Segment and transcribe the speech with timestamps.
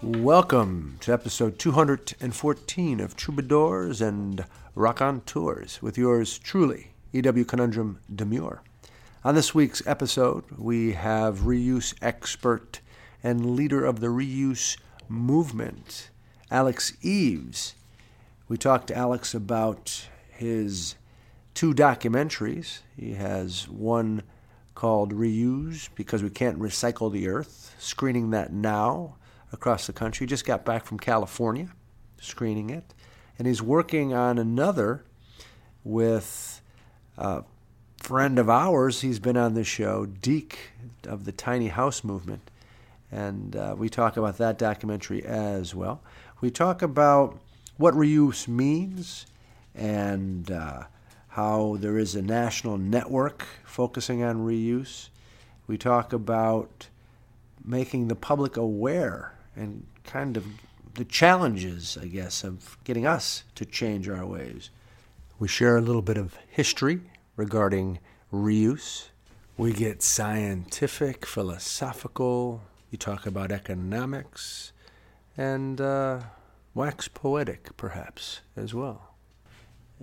[0.00, 4.44] Welcome to episode 214 of Troubadours and
[4.76, 7.44] Raconteurs with yours truly, E.W.
[7.44, 8.62] Conundrum Demure.
[9.24, 12.80] On this week's episode, we have reuse expert
[13.24, 16.10] and leader of the reuse movement,
[16.48, 17.74] Alex Eaves.
[18.48, 20.94] We talked to Alex about his
[21.54, 22.82] two documentaries.
[22.96, 24.22] He has one
[24.76, 29.16] called Reuse Because We Can't Recycle the Earth, screening that now
[29.52, 30.26] across the country.
[30.26, 31.68] Just got back from California,
[32.20, 32.94] screening it.
[33.38, 35.04] And he's working on another
[35.84, 36.60] with
[37.16, 37.44] a
[37.98, 39.00] friend of ours.
[39.00, 40.72] He's been on the show, Deek
[41.04, 42.50] of the Tiny House Movement.
[43.10, 46.02] And uh, we talk about that documentary as well.
[46.40, 47.38] We talk about
[47.76, 49.26] what reuse means
[49.74, 50.84] and uh,
[51.28, 55.08] how there is a national network focusing on reuse.
[55.66, 56.88] We talk about
[57.64, 60.46] making the public aware and kind of
[60.94, 64.70] the challenges, I guess, of getting us to change our ways.
[65.38, 67.00] We share a little bit of history
[67.36, 67.98] regarding
[68.32, 69.08] reuse.
[69.56, 72.62] We get scientific, philosophical.
[72.90, 74.72] You talk about economics
[75.36, 76.20] and uh,
[76.74, 79.14] wax poetic, perhaps, as well.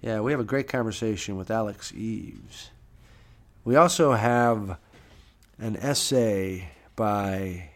[0.02, 2.70] Yeah, we have a great conversation with Alex Eaves.
[3.64, 4.78] We also have
[5.58, 7.70] an essay by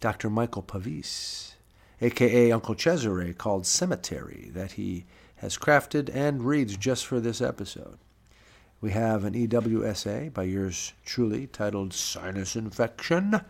[0.00, 0.30] Dr.
[0.30, 1.54] Michael Pavis,
[2.00, 5.04] aka Uncle Cesare, called Cemetery, that he
[5.36, 7.98] has crafted and reads just for this episode.
[8.80, 13.40] We have an EW essay by yours truly titled Sinus Infection,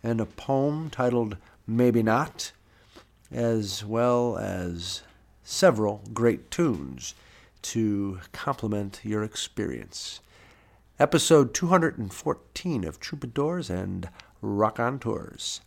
[0.00, 2.52] and a poem titled Maybe Not,
[3.32, 5.02] as well as
[5.42, 7.16] several great tunes
[7.62, 10.20] to complement your experience.
[11.00, 14.08] Episode 214 of Troubadours and
[14.40, 15.60] Raconteurs.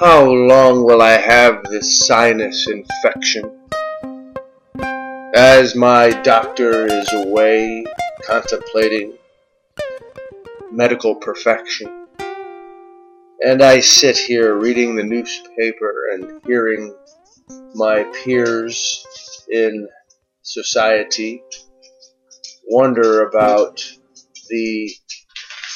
[0.00, 3.60] How long will I have this sinus infection?
[5.34, 7.84] As my doctor is away
[8.26, 9.18] contemplating
[10.72, 12.06] medical perfection,
[13.44, 16.96] and I sit here reading the newspaper and hearing
[17.74, 19.04] my peers
[19.50, 19.86] in
[20.40, 21.42] society
[22.66, 23.86] wonder about
[24.48, 24.90] the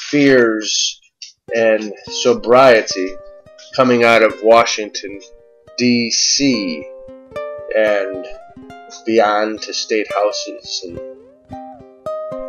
[0.09, 0.99] fears
[1.55, 3.15] and sobriety
[3.75, 5.19] coming out of Washington,
[5.77, 6.87] D.C.,
[7.75, 8.25] and
[9.05, 10.97] beyond to state houses and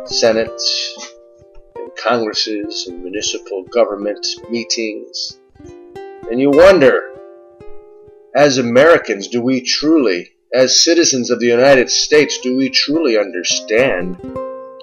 [0.07, 1.11] senates
[1.75, 5.37] and congresses and municipal government meetings.
[6.31, 7.13] And you wonder,
[8.33, 14.15] as Americans, do we truly, as citizens of the United States, do we truly understand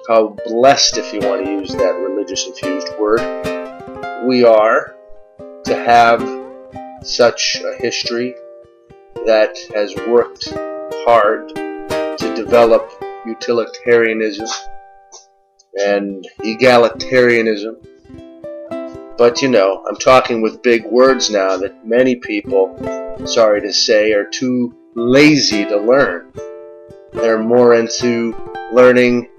[0.07, 4.95] how blessed, if you want to use that religious infused word, we are
[5.63, 6.21] to have
[7.05, 8.33] such a history
[9.25, 10.49] that has worked
[11.05, 12.91] hard to develop
[13.25, 14.47] utilitarianism
[15.79, 17.75] and egalitarianism.
[19.17, 22.75] But you know, I'm talking with big words now that many people,
[23.25, 26.33] sorry to say, are too lazy to learn.
[27.13, 28.35] They're more into
[28.73, 29.29] learning,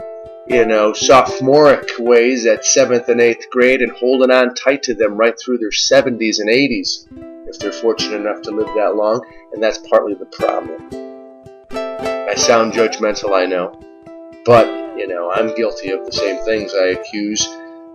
[0.47, 5.17] you know, sophomoric ways at 7th and 8th grade and holding on tight to them
[5.17, 9.63] right through their 70s and 80s if they're fortunate enough to live that long, and
[9.63, 10.89] that's partly the problem.
[11.71, 13.81] I sound judgmental, I know,
[14.45, 14.67] but,
[14.99, 17.49] you know, I'm guilty of the same things I accuse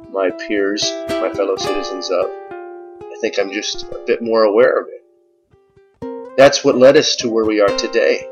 [0.10, 2.26] my peers, my fellow citizens of.
[2.52, 6.38] I think I'm just a bit more aware of it.
[6.38, 8.28] That's what led us to where we are today.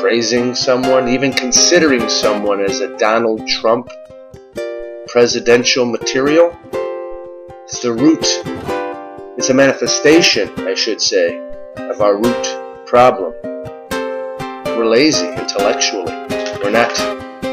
[0.00, 3.90] Praising someone, even considering someone as a Donald Trump
[5.08, 6.56] presidential material,
[7.64, 8.24] it's the root
[9.36, 11.38] it's a manifestation, I should say,
[11.76, 13.34] of our root problem.
[13.92, 16.12] We're lazy intellectually.
[16.62, 16.94] We're not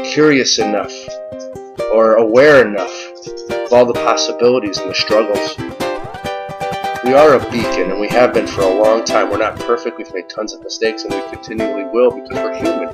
[0.04, 0.92] curious enough
[1.92, 2.90] or aware enough
[3.50, 5.58] of all the possibilities and the struggles.
[7.04, 9.30] We are a beacon, and we have been for a long time.
[9.30, 9.98] We're not perfect.
[9.98, 12.88] We've made tons of mistakes, and we continually will because we're human.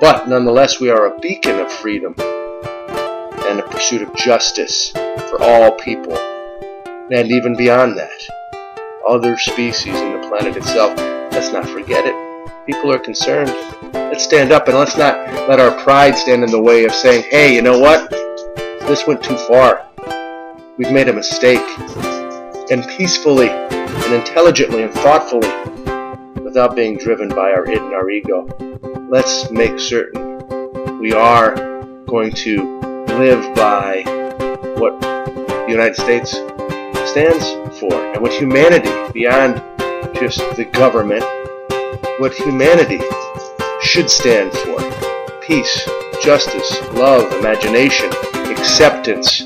[0.00, 5.72] But nonetheless, we are a beacon of freedom and a pursuit of justice for all
[5.72, 6.31] people
[7.14, 8.10] and even beyond that.
[9.06, 10.96] Other species in the planet itself.
[11.32, 12.66] Let's not forget it.
[12.66, 13.50] People are concerned.
[13.92, 15.16] Let's stand up and let's not
[15.48, 18.10] let our pride stand in the way of saying, hey, you know what?
[18.86, 19.86] This went too far.
[20.78, 21.60] We've made a mistake.
[22.70, 25.50] And peacefully and intelligently and thoughtfully,
[26.42, 28.46] without being driven by our id and our ego,
[29.10, 31.54] let's make certain we are
[32.06, 34.02] going to live by
[34.78, 36.36] what the United States
[37.06, 39.56] stands for and what humanity, beyond
[40.14, 41.24] just the government,
[42.20, 43.00] what humanity
[43.80, 44.78] should stand for.
[45.40, 45.88] Peace,
[46.22, 48.10] justice, love, imagination,
[48.50, 49.42] acceptance,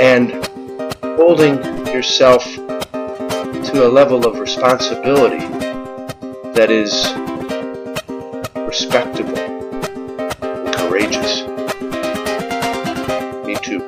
[0.00, 0.32] and
[1.16, 1.56] holding
[1.88, 5.46] yourself to a level of responsibility
[6.54, 7.12] that is
[8.66, 11.42] respectable and courageous.
[13.46, 13.86] Me too.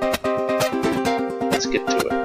[1.50, 2.24] Let's get to it.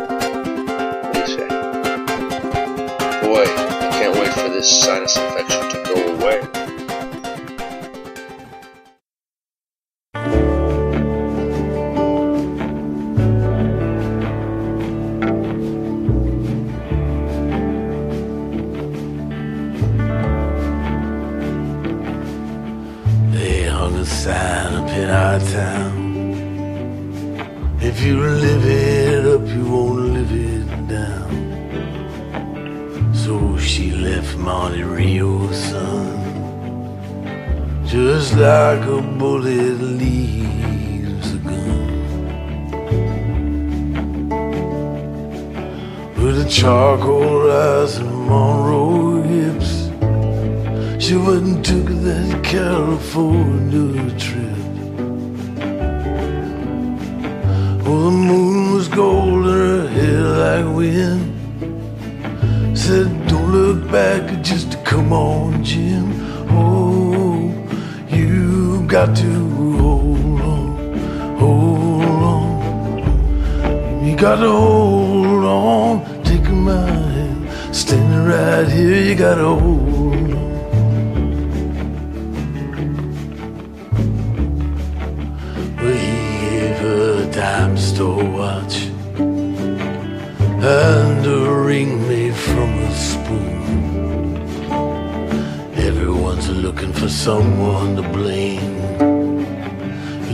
[4.60, 6.59] This sinus infection to go away.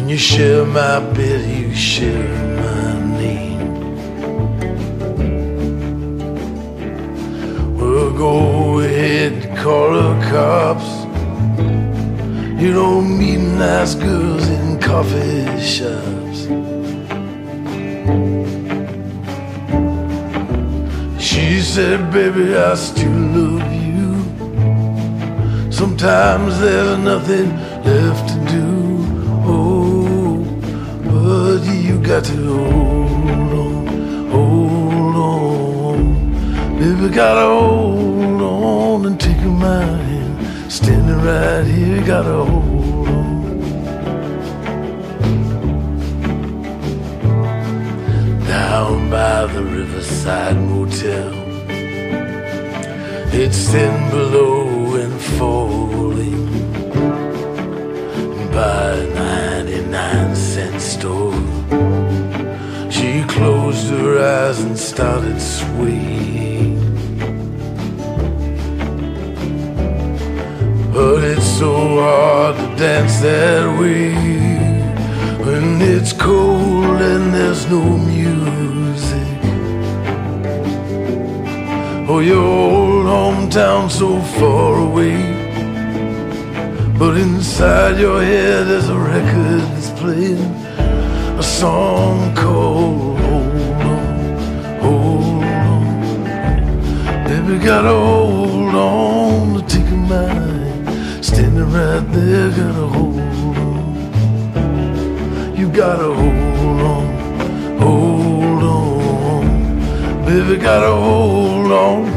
[0.05, 2.29] And you share my bed, you share
[2.61, 3.57] my name.
[7.75, 10.89] Well, go ahead, call the cops.
[12.61, 16.39] You don't meet nice girls in coffee shops.
[21.19, 24.13] She said, baby, I still love you.
[25.71, 27.49] Sometimes there's nothing
[27.83, 28.24] left
[32.07, 36.77] got to hold on, hold on.
[36.77, 40.71] Baby, gotta hold on and take my hand.
[40.71, 43.59] Standing right here, gotta hold on.
[48.45, 51.33] Down by the riverside motel.
[53.33, 56.45] It's thin below and falling
[58.51, 61.54] by a 99 cent store.
[63.35, 66.79] Closed her eyes and started swaying.
[70.93, 74.13] But it's so hard to dance that way
[75.45, 79.27] when it's cold and there's no music.
[82.07, 85.19] Oh, your old hometown so far away.
[86.97, 90.55] But inside your head there's a record that's playing
[91.37, 93.04] a song called
[97.55, 101.23] Baby, gotta hold on to take a mind.
[101.23, 103.17] Standing right there, gotta hold
[103.57, 103.95] on.
[105.55, 107.05] You gotta hold on,
[107.79, 109.45] hold on.
[110.25, 112.11] Baby, gotta hold on.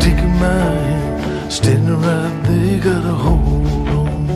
[0.00, 1.50] Take a mind.
[1.50, 4.26] Standing right there, gotta hold on.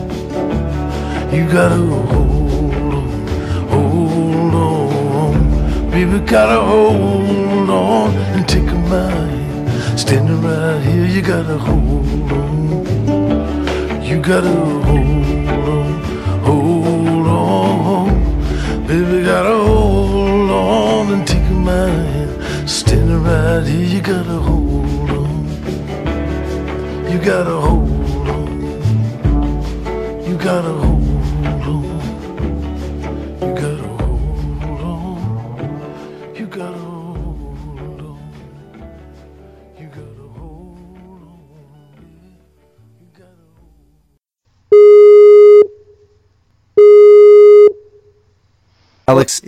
[1.30, 3.10] You gotta hold on,
[3.68, 5.90] hold on.
[5.90, 9.37] Baby, gotta hold on and take a mind.
[9.98, 12.84] Standing right here, you gotta hold on.
[14.04, 16.02] You gotta hold on,
[16.44, 18.86] hold on.
[18.86, 22.70] Baby, gotta hold on and take my hand.
[22.70, 25.48] Standing right here, you gotta hold on.
[27.10, 28.46] You gotta hold on.
[30.26, 30.87] You gotta hold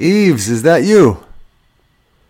[0.00, 1.23] Eaves, is that you?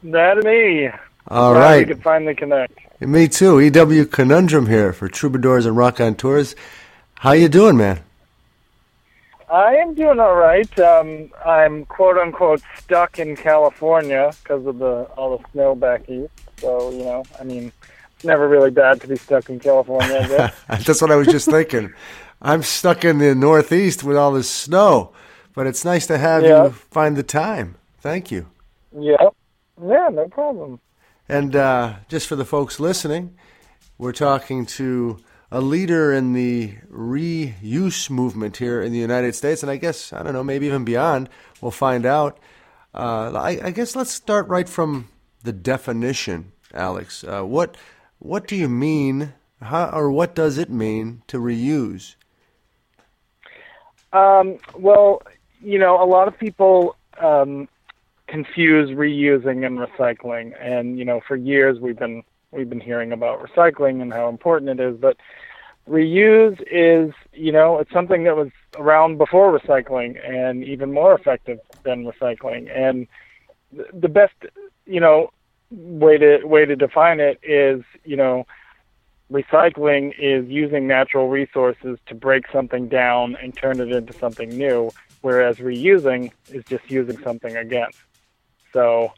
[0.02, 0.88] That me.
[1.28, 1.86] All Glad right.
[1.86, 2.78] We could finally connect.
[3.00, 3.60] Me too.
[3.60, 6.56] EW Conundrum here for Troubadours and Raconteurs.
[7.14, 8.00] How you doing, man?
[9.50, 10.78] I am doing all right.
[10.78, 16.32] Um, I'm quote unquote stuck in California because of the all the snow back east.
[16.58, 17.72] So you know, I mean,
[18.14, 20.52] it's never really bad to be stuck in California.
[20.68, 21.92] That's what I was just thinking.
[22.42, 25.12] I'm stuck in the Northeast with all this snow,
[25.54, 26.64] but it's nice to have Yeah.
[26.64, 27.76] you find the time.
[28.00, 28.46] Thank you.
[28.98, 29.16] yeah.
[29.82, 30.08] Yeah.
[30.12, 30.80] No problem.
[31.28, 33.36] And uh, just for the folks listening,
[33.98, 35.18] we're talking to
[35.52, 40.22] a leader in the reuse movement here in the United States, and I guess, I
[40.22, 41.28] don't know, maybe even beyond.
[41.60, 42.38] We'll find out.
[42.94, 45.08] Uh, I, I guess let's start right from
[45.44, 47.24] the definition, Alex.
[47.24, 47.76] Uh, what,
[48.18, 52.16] what do you mean, how, or what does it mean to reuse?
[54.12, 55.22] Um, well,
[55.62, 57.68] you know, a lot of people um,
[58.26, 63.40] confuse reusing and recycling, and you know, for years we've been we've been hearing about
[63.40, 65.16] recycling and how important it is, but
[65.88, 71.58] reuse is, you know, it's something that was around before recycling and even more effective
[71.82, 72.70] than recycling.
[72.74, 73.06] And
[73.74, 74.34] th- the best,
[74.86, 75.30] you know,
[75.70, 78.46] way to way to define it is, you know,
[79.30, 84.90] recycling is using natural resources to break something down and turn it into something new,
[85.22, 87.90] whereas reusing is just using something again.
[88.72, 89.12] So,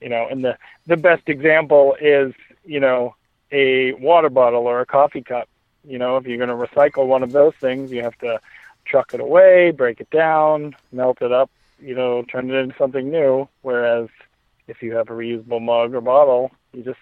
[0.00, 2.34] you know, and the the best example is,
[2.64, 3.14] you know,
[3.52, 5.48] a water bottle or a coffee cup.
[5.84, 8.40] You know, if you're going to recycle one of those things, you have to
[8.84, 13.08] truck it away, break it down, melt it up, you know, turn it into something
[13.10, 13.48] new.
[13.62, 14.08] Whereas
[14.66, 16.98] if you have a reusable mug or bottle, you just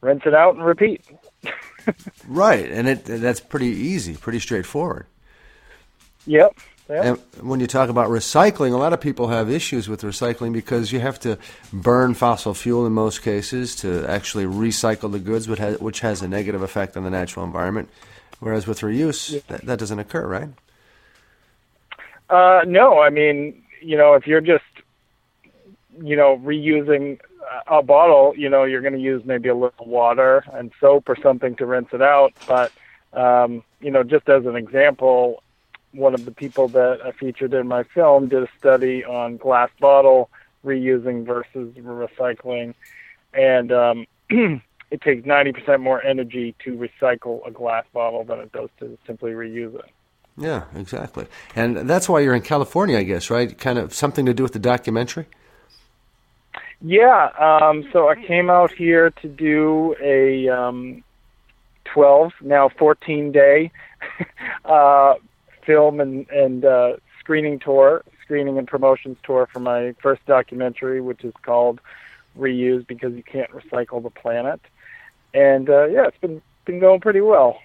[0.00, 1.04] rinse it out and repeat.
[2.26, 5.06] Right, and it that's pretty easy, pretty straightforward.
[6.26, 6.56] Yep.
[6.88, 7.02] Yeah.
[7.02, 10.92] And when you talk about recycling, a lot of people have issues with recycling because
[10.92, 11.38] you have to
[11.72, 16.20] burn fossil fuel in most cases to actually recycle the goods, which has, which has
[16.20, 17.88] a negative effect on the natural environment.
[18.40, 20.48] Whereas with reuse, that, that doesn't occur, right?
[22.28, 24.64] Uh, no, I mean, you know, if you're just,
[26.02, 27.18] you know, reusing
[27.66, 31.16] a bottle, you know, you're going to use maybe a little water and soap or
[31.22, 32.32] something to rinse it out.
[32.46, 32.72] But,
[33.12, 35.42] um, you know, just as an example,
[35.94, 39.70] one of the people that I featured in my film did a study on glass
[39.80, 40.30] bottle
[40.64, 42.74] reusing versus recycling,
[43.32, 48.70] and um, it takes 90% more energy to recycle a glass bottle than it does
[48.80, 49.90] to simply reuse it.
[50.36, 51.26] Yeah, exactly.
[51.54, 53.56] And that's why you're in California, I guess, right?
[53.56, 55.26] Kind of something to do with the documentary?
[56.80, 61.04] Yeah, um, so I came out here to do a um,
[61.84, 63.70] 12, now 14 day
[64.64, 65.14] uh,
[65.64, 71.24] film and, and uh, screening tour, screening and promotions tour for my first documentary, which
[71.24, 71.80] is called
[72.38, 74.60] Reuse Because You Can't Recycle the Planet.
[75.32, 77.58] And uh, yeah, it's been been going pretty well.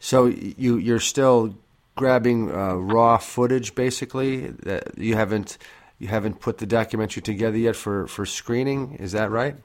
[0.00, 1.54] So you you're still
[1.94, 4.48] grabbing uh, raw footage, basically.
[4.48, 5.58] That you haven't
[5.98, 8.94] you haven't put the documentary together yet for for screening.
[8.94, 9.56] Is that right?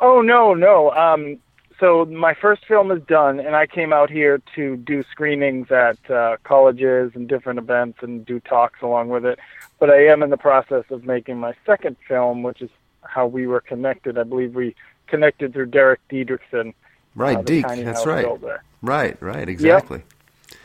[0.00, 0.90] Oh no, no.
[0.90, 1.38] Um,
[1.80, 5.98] so my first film is done, and I came out here to do screenings at
[6.10, 9.38] uh, colleges and different events and do talks along with it.
[9.78, 12.70] But I am in the process of making my second film, which is
[13.02, 14.18] how we were connected.
[14.18, 14.74] I believe we
[15.06, 16.74] connected through Derek Diedricksen.
[17.14, 17.66] Right, uh, Deek.
[17.66, 18.24] That's right.
[18.24, 18.62] Builder.
[18.82, 19.98] Right, right, exactly.
[19.98, 20.58] Yep.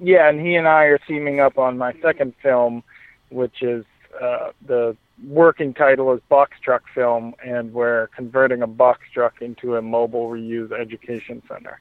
[0.00, 2.82] Yeah, and he and I are teaming up on my second film,
[3.30, 3.84] which is
[4.20, 9.76] uh, the working title is Box Truck Film, and we're converting a box truck into
[9.76, 11.80] a mobile reuse education center.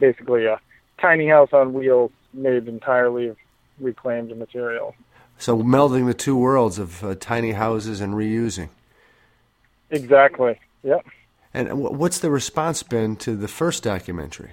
[0.00, 0.60] Basically, a
[1.00, 3.36] tiny house on wheels made entirely of
[3.78, 4.94] reclaimed material.
[5.38, 8.68] So melding the two worlds of uh, tiny houses and reusing.
[9.90, 10.58] Exactly.
[10.82, 11.06] Yep.
[11.52, 14.52] And what's the response been to the first documentary?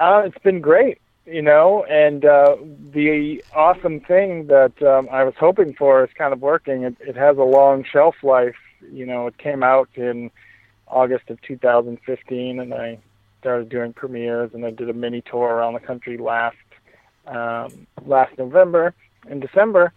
[0.00, 2.56] Uh, it's been great you know, and uh,
[2.92, 6.82] the awesome thing that um, I was hoping for is kind of working.
[6.82, 8.56] It, it has a long shelf life.
[8.92, 10.30] You know, it came out in
[10.88, 12.98] August of 2015, and I
[13.40, 16.56] started doing premieres, and I did a mini tour around the country last
[17.26, 18.94] um, last November
[19.28, 19.92] and December.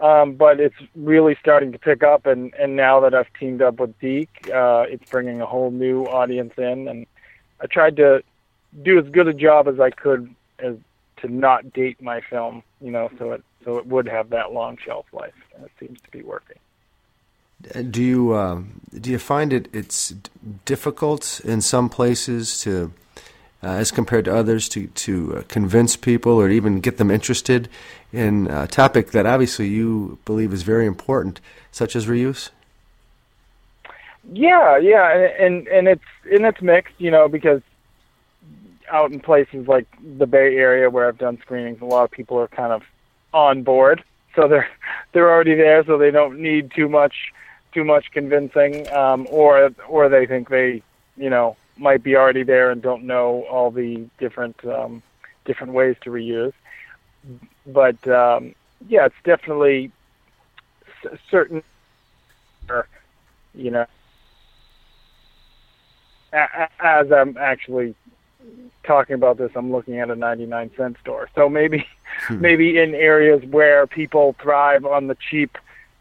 [0.00, 3.80] Um, but it's really starting to pick up, and, and now that I've teamed up
[3.80, 7.04] with Deek, uh, it's bringing a whole new audience in, and
[7.60, 8.22] I tried to
[8.84, 10.76] do as good a job as I could as
[11.18, 14.78] to not date my film, you know, so it so it would have that long
[14.84, 16.56] shelf life, and it seems to be working.
[17.74, 18.62] Uh, do you uh,
[19.00, 20.14] do you find it it's
[20.64, 22.92] difficult in some places to,
[23.62, 27.68] uh, as compared to others, to to uh, convince people or even get them interested
[28.12, 31.40] in a topic that obviously you believe is very important,
[31.72, 32.50] such as reuse?
[34.32, 37.60] Yeah, yeah, and and, and it's and it's mixed, you know, because
[38.90, 39.86] out in places like
[40.18, 42.82] the Bay Area where I've done screenings, a lot of people are kind of
[43.32, 44.02] on board,
[44.34, 44.68] so they're
[45.12, 47.32] they're already there, so they don't need too much
[47.72, 50.82] too much convincing, um, or or they think they
[51.16, 55.02] you know might be already there and don't know all the different um,
[55.44, 56.52] different ways to reuse.
[57.66, 58.54] But um,
[58.88, 59.90] yeah, it's definitely
[61.30, 61.62] certain,
[63.54, 63.86] you know,
[66.32, 67.94] as I'm actually
[68.84, 71.28] talking about this, I'm looking at a 99 cent store.
[71.34, 71.86] So maybe,
[72.26, 72.40] hmm.
[72.40, 75.58] maybe in areas where people thrive on the cheap,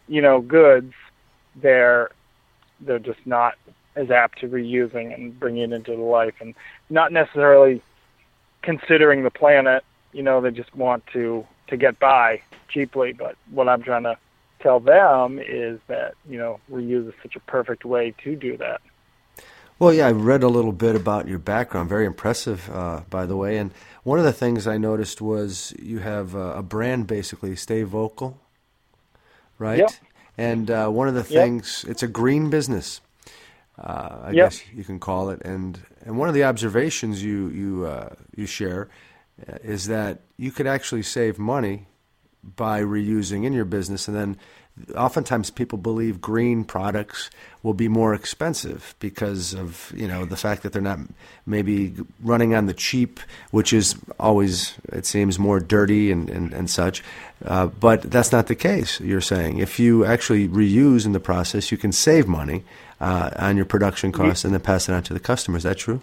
[0.07, 0.93] you know, goods,
[1.55, 2.09] they're
[2.79, 3.55] they're just not
[3.95, 6.53] as apt to reusing and bringing it into the life, and
[6.89, 7.81] not necessarily
[8.61, 9.83] considering the planet.
[10.13, 13.13] You know, they just want to to get by cheaply.
[13.13, 14.17] But what I'm trying to
[14.59, 18.81] tell them is that you know reuse is such a perfect way to do that.
[19.79, 21.87] Well, yeah, I read a little bit about your background.
[21.87, 23.57] Very impressive, uh, by the way.
[23.57, 23.71] And
[24.03, 28.39] one of the things I noticed was you have uh, a brand, basically, Stay Vocal,
[29.59, 29.79] right?
[29.79, 29.91] Yep.
[30.35, 31.91] And uh, one of the things, yep.
[31.91, 33.01] it's a green business,
[33.77, 34.49] uh, I yep.
[34.49, 35.41] guess you can call it.
[35.43, 38.89] And and one of the observations you you uh, you share
[39.47, 41.85] uh, is that you could actually save money
[42.55, 44.37] by reusing in your business, and then
[44.95, 47.29] oftentimes people believe green products
[47.63, 50.99] will be more expensive because of you know the fact that they're not
[51.45, 53.19] maybe running on the cheap,
[53.51, 57.03] which is always it seems more dirty and and, and such.
[57.45, 58.99] Uh, but that's not the case.
[58.99, 62.63] You're saying if you actually reuse in the process, you can save money
[62.99, 65.57] uh, on your production costs and then pass it on to the customer.
[65.57, 66.01] Is that true?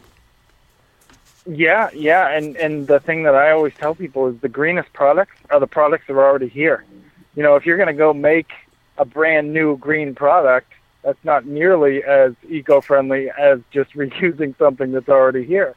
[1.46, 5.36] Yeah, yeah, and and the thing that I always tell people is the greenest products
[5.50, 6.84] are the products that are already here.
[7.36, 8.52] You know, if you're going to go make
[8.98, 15.08] a brand new green product, that's not nearly as eco-friendly as just reusing something that's
[15.08, 15.74] already here.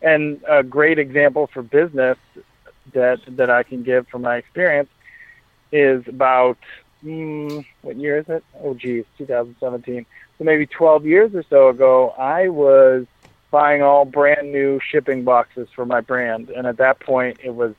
[0.00, 2.18] And a great example for business
[2.92, 4.88] that that I can give from my experience
[5.70, 6.58] is about
[7.04, 8.44] mm, what year is it?
[8.60, 10.04] Oh, geez, 2017.
[10.38, 13.06] So maybe 12 years or so ago, I was
[13.52, 17.74] buying all brand new shipping boxes for my brand, and at that point, it was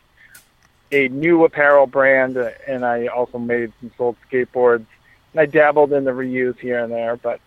[0.94, 4.86] a new apparel brand, uh, and I also made some sold skateboards,
[5.32, 7.40] and I dabbled in the reuse here and there, but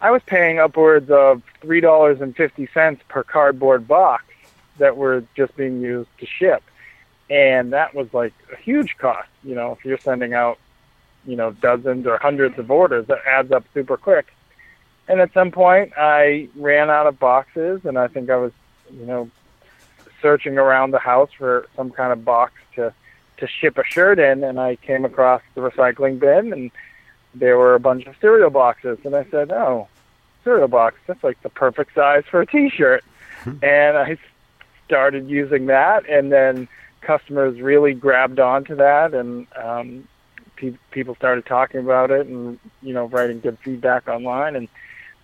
[0.00, 4.24] I was paying upwards of three dollars and fifty cents per cardboard box
[4.78, 6.62] that were just being used to ship,
[7.28, 9.28] and that was like a huge cost.
[9.44, 10.58] You know, if you're sending out,
[11.26, 14.32] you know, dozens or hundreds of orders, that adds up super quick.
[15.06, 18.52] And at some point, I ran out of boxes, and I think I was,
[18.92, 19.30] you know,
[20.22, 22.92] searching around the house for some kind of box to
[23.38, 26.70] to ship a shirt in, and I came across the recycling bin, and
[27.34, 29.88] there were a bunch of cereal boxes, and I said, "Oh,
[30.44, 33.02] cereal box, that's like the perfect size for a T-shirt."
[33.62, 34.18] and I
[34.86, 36.68] started using that, and then
[37.00, 40.08] customers really grabbed onto that, and um,
[40.56, 44.68] pe- people started talking about it, and you know, writing good feedback online, and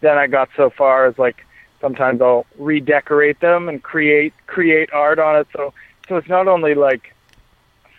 [0.00, 1.45] then I got so far as like
[1.80, 5.48] sometimes I'll redecorate them and create create art on it.
[5.52, 5.72] So
[6.08, 7.14] so it's not only like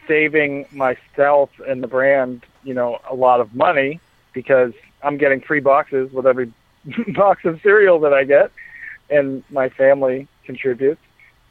[0.08, 4.00] saving myself and the brand, you know, a lot of money
[4.34, 6.52] because I'm getting free boxes with every
[7.16, 8.52] box of cereal that I get
[9.10, 11.02] and my family contributes.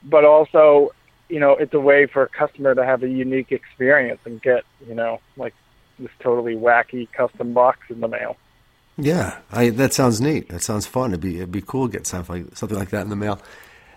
[0.03, 0.93] But also,
[1.29, 4.65] you know, it's a way for a customer to have a unique experience and get,
[4.87, 5.55] you know, like
[5.99, 8.37] this totally wacky custom box in the mail.
[8.99, 10.49] Yeah, I, that sounds neat.
[10.49, 11.11] That sounds fun.
[11.11, 13.41] It'd be it'd be cool to get something like something like that in the mail.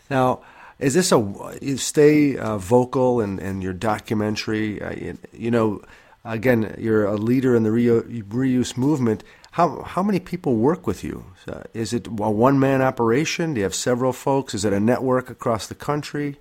[0.09, 0.41] Now,
[0.77, 4.81] is this a you stay uh, vocal and and your documentary?
[4.81, 5.81] Uh, you, you, know,
[6.25, 9.23] again, you're a leader in the reuse movement.
[9.51, 11.25] How how many people work with you?
[11.47, 13.53] Uh, is it a one man operation?
[13.53, 14.53] Do you have several folks?
[14.53, 16.37] Is it a network across the country?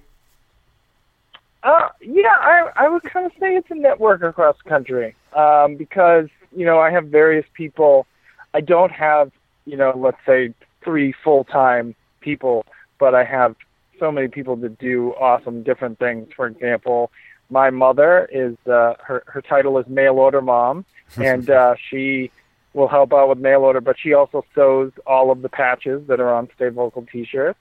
[1.62, 5.76] Uh, yeah, I I would kind of say it's a network across the country um,
[5.76, 8.06] because you know I have various people
[8.54, 9.30] I don't have,
[9.66, 12.64] you know, let's say three full time people,
[12.98, 13.56] but I have
[13.98, 16.28] so many people that do awesome different things.
[16.34, 17.10] For example,
[17.50, 20.84] my mother is uh, her her title is mail order mom,
[21.16, 22.30] and uh, she
[22.74, 26.20] will help out with mail order, but she also sews all of the patches that
[26.20, 27.58] are on Stay Vocal T-shirts.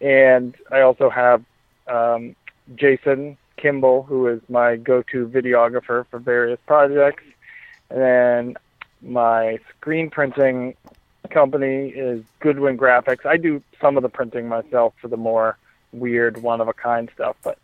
[0.00, 1.42] And I also have
[1.86, 2.36] um,
[2.74, 7.22] Jason Kimball, who is my go-to videographer for various projects.
[7.88, 8.56] And then
[9.02, 10.74] my screen printing
[11.30, 13.26] company is Goodwin Graphics.
[13.26, 15.58] I do some of the printing myself for the more
[15.92, 17.58] weird, one of a kind stuff, but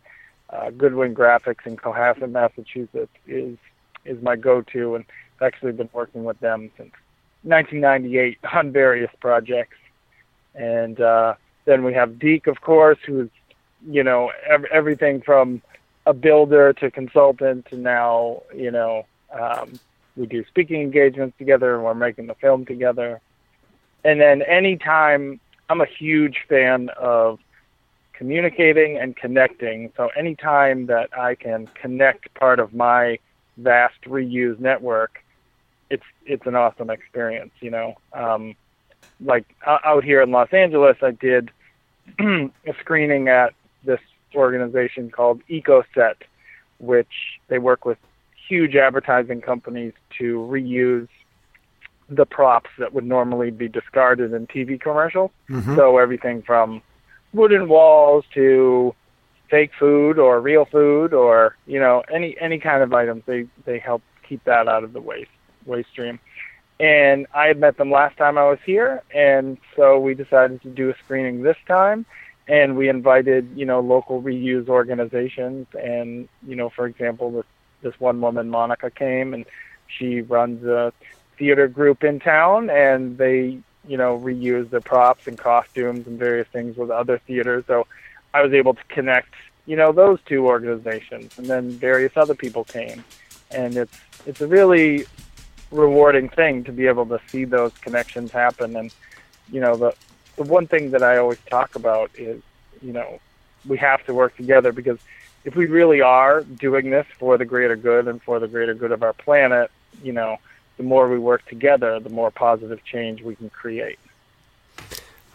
[0.49, 3.57] uh, Goodwin Graphics in Cohasset, Massachusetts is
[4.05, 5.05] is my go-to, and
[5.39, 6.91] I've actually been working with them since
[7.43, 9.77] 1998 on various projects.
[10.55, 13.29] And uh, then we have Deek, of course, who's
[13.87, 15.61] you know ev- everything from
[16.05, 19.79] a builder to consultant to now you know um,
[20.15, 23.21] we do speaking engagements together and we're making the film together.
[24.03, 27.39] And then anytime I'm a huge fan of
[28.13, 29.91] communicating and connecting.
[29.97, 33.19] So anytime that I can connect part of my
[33.57, 35.23] vast reuse network,
[35.89, 37.51] it's it's an awesome experience.
[37.59, 38.55] You know, um,
[39.19, 41.51] like out here in Los Angeles, I did
[42.19, 42.49] a
[42.79, 43.99] screening at this
[44.35, 46.15] organization called EcoSet,
[46.79, 47.97] which they work with
[48.47, 51.07] huge advertising companies to reuse
[52.09, 55.31] the props that would normally be discarded in TV commercials.
[55.49, 55.75] Mm-hmm.
[55.75, 56.81] So everything from
[57.33, 58.93] wooden walls to
[59.49, 63.77] fake food or real food or you know any any kind of items they they
[63.77, 65.29] help keep that out of the waste
[65.65, 66.19] waste stream.
[66.79, 70.69] And I had met them last time I was here, and so we decided to
[70.69, 72.05] do a screening this time.
[72.45, 77.45] And we invited, you know, local reuse organizations, and you know, for example, the
[77.83, 79.45] this one woman, Monica, came and
[79.87, 80.91] she runs a
[81.37, 86.47] theater group in town, and they, you know, reuse the props and costumes and various
[86.47, 87.63] things with other theaters.
[87.67, 87.87] So
[88.33, 89.33] I was able to connect,
[89.65, 93.03] you know, those two organizations, and then various other people came,
[93.51, 95.05] and it's it's a really
[95.71, 98.75] rewarding thing to be able to see those connections happen.
[98.75, 98.93] And
[99.51, 99.93] you know, the
[100.35, 102.41] the one thing that I always talk about is,
[102.81, 103.19] you know,
[103.67, 104.99] we have to work together because
[105.45, 108.91] if we really are doing this for the greater good and for the greater good
[108.91, 110.37] of our planet, you know,
[110.77, 113.99] the more we work together, the more positive change we can create.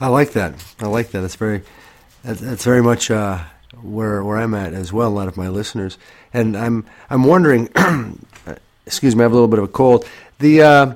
[0.01, 0.55] I like that.
[0.81, 1.25] I like that.
[1.25, 1.63] It's very,
[2.23, 3.41] That, that's very much uh,
[3.83, 5.09] where where I'm at as well.
[5.09, 5.99] A lot of my listeners,
[6.33, 7.69] and I'm I'm wondering.
[8.89, 10.09] excuse me, I have a little bit of a cold.
[10.39, 10.95] The uh,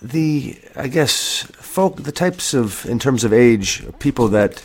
[0.00, 4.62] the I guess folk the types of in terms of age people that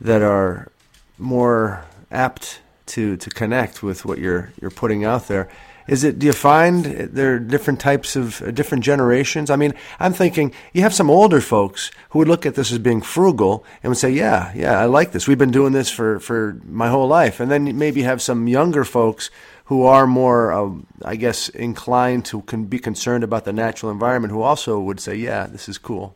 [0.00, 0.70] that are
[1.18, 2.59] more apt
[2.90, 5.48] to to connect with what you're you're putting out there.
[5.88, 6.18] Is it?
[6.18, 9.50] Do you find there are different types of uh, different generations?
[9.50, 12.78] I mean, I'm thinking you have some older folks who would look at this as
[12.78, 15.26] being frugal and would say, "Yeah, yeah, I like this.
[15.26, 18.84] We've been doing this for for my whole life." And then maybe have some younger
[18.84, 19.30] folks
[19.64, 20.70] who are more, uh,
[21.04, 25.46] I guess, inclined to be concerned about the natural environment, who also would say, "Yeah,
[25.46, 26.14] this is cool."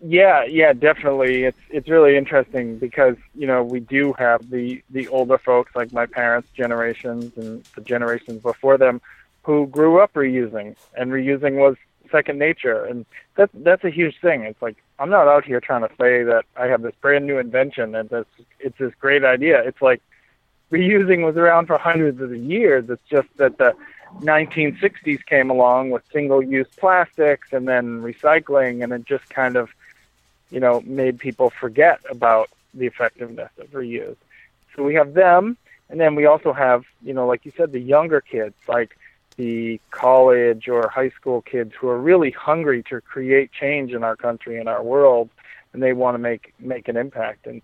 [0.00, 1.44] Yeah, yeah, definitely.
[1.44, 5.92] It's it's really interesting because you know we do have the the older folks like
[5.92, 9.00] my parents' generations and the generations before them
[9.42, 11.76] who grew up reusing, and reusing was
[12.12, 13.06] second nature, and
[13.36, 14.42] that's that's a huge thing.
[14.42, 17.38] It's like I'm not out here trying to say that I have this brand new
[17.38, 18.26] invention and this
[18.60, 19.62] it's this great idea.
[19.62, 20.02] It's like
[20.70, 22.90] reusing was around for hundreds of years.
[22.90, 23.74] It's just that the
[24.20, 29.70] 1960s came along with single-use plastics and then recycling, and it just kind of
[30.50, 34.16] you know, made people forget about the effectiveness of reuse.
[34.74, 35.56] So we have them,
[35.88, 38.96] and then we also have, you know, like you said, the younger kids, like
[39.36, 44.16] the college or high school kids who are really hungry to create change in our
[44.16, 45.30] country and our world,
[45.72, 47.46] and they want to make make an impact.
[47.46, 47.62] And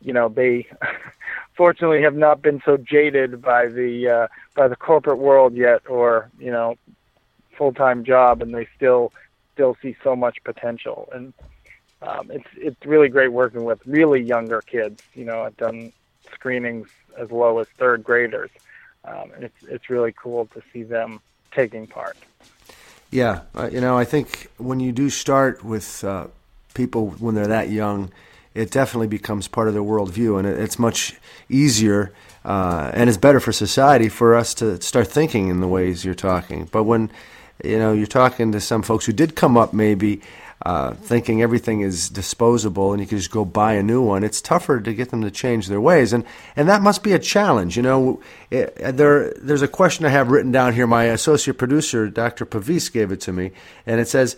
[0.00, 0.66] you know, they
[1.54, 6.30] fortunately have not been so jaded by the uh, by the corporate world yet, or
[6.38, 6.76] you know,
[7.56, 9.12] full time job, and they still
[9.52, 11.08] still see so much potential.
[11.12, 11.32] And
[12.06, 15.02] um, it's it's really great working with really younger kids.
[15.14, 15.92] You know, I've done
[16.32, 16.88] screenings
[17.18, 18.50] as low as third graders,
[19.04, 22.16] um, and it's it's really cool to see them taking part.
[23.10, 26.26] Yeah, uh, you know, I think when you do start with uh,
[26.74, 28.10] people when they're that young,
[28.54, 31.14] it definitely becomes part of their worldview, and it, it's much
[31.48, 32.12] easier
[32.44, 36.14] uh, and it's better for society for us to start thinking in the ways you're
[36.14, 36.68] talking.
[36.70, 37.10] But when
[37.64, 40.20] you know you're talking to some folks who did come up maybe
[40.64, 44.40] uh, thinking everything is disposable and you can just go buy a new one, it's
[44.40, 46.24] tougher to get them to change their ways, and
[46.56, 47.76] and that must be a challenge.
[47.76, 50.86] You know, it, there there's a question I have written down here.
[50.86, 52.46] My associate producer, Dr.
[52.46, 53.52] Pavis, gave it to me,
[53.86, 54.36] and it says.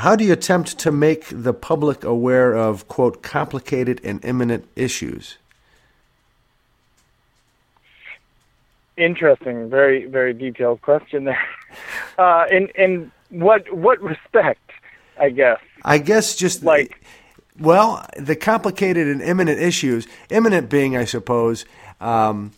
[0.00, 5.38] How do you attempt to make the public aware of, quote, complicated and imminent issues?
[8.98, 11.42] Interesting, very, very detailed question there.
[12.18, 14.65] Uh, in in what what respect?
[15.18, 15.58] I guess.
[15.84, 17.02] I guess just like,
[17.58, 21.64] well, the complicated and imminent issues, imminent being, I suppose,
[22.00, 22.52] um,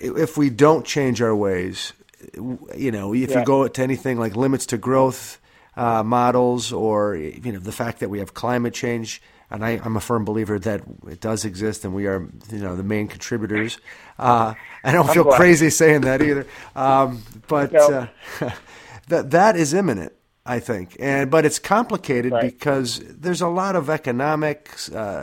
[0.00, 1.92] if we don't change our ways,
[2.34, 3.40] you know, if yeah.
[3.40, 5.38] you go to anything like limits to growth
[5.76, 9.96] uh, models, or you know, the fact that we have climate change, and I, am
[9.96, 13.78] a firm believer that it does exist, and we are, you know, the main contributors.
[14.18, 15.36] Uh, I don't I'm feel glad.
[15.36, 18.08] crazy saying that either, um, but no.
[18.40, 18.50] uh,
[19.08, 20.12] that that is imminent.
[20.44, 22.42] I think, and but it's complicated right.
[22.42, 25.22] because there's a lot of economics, uh,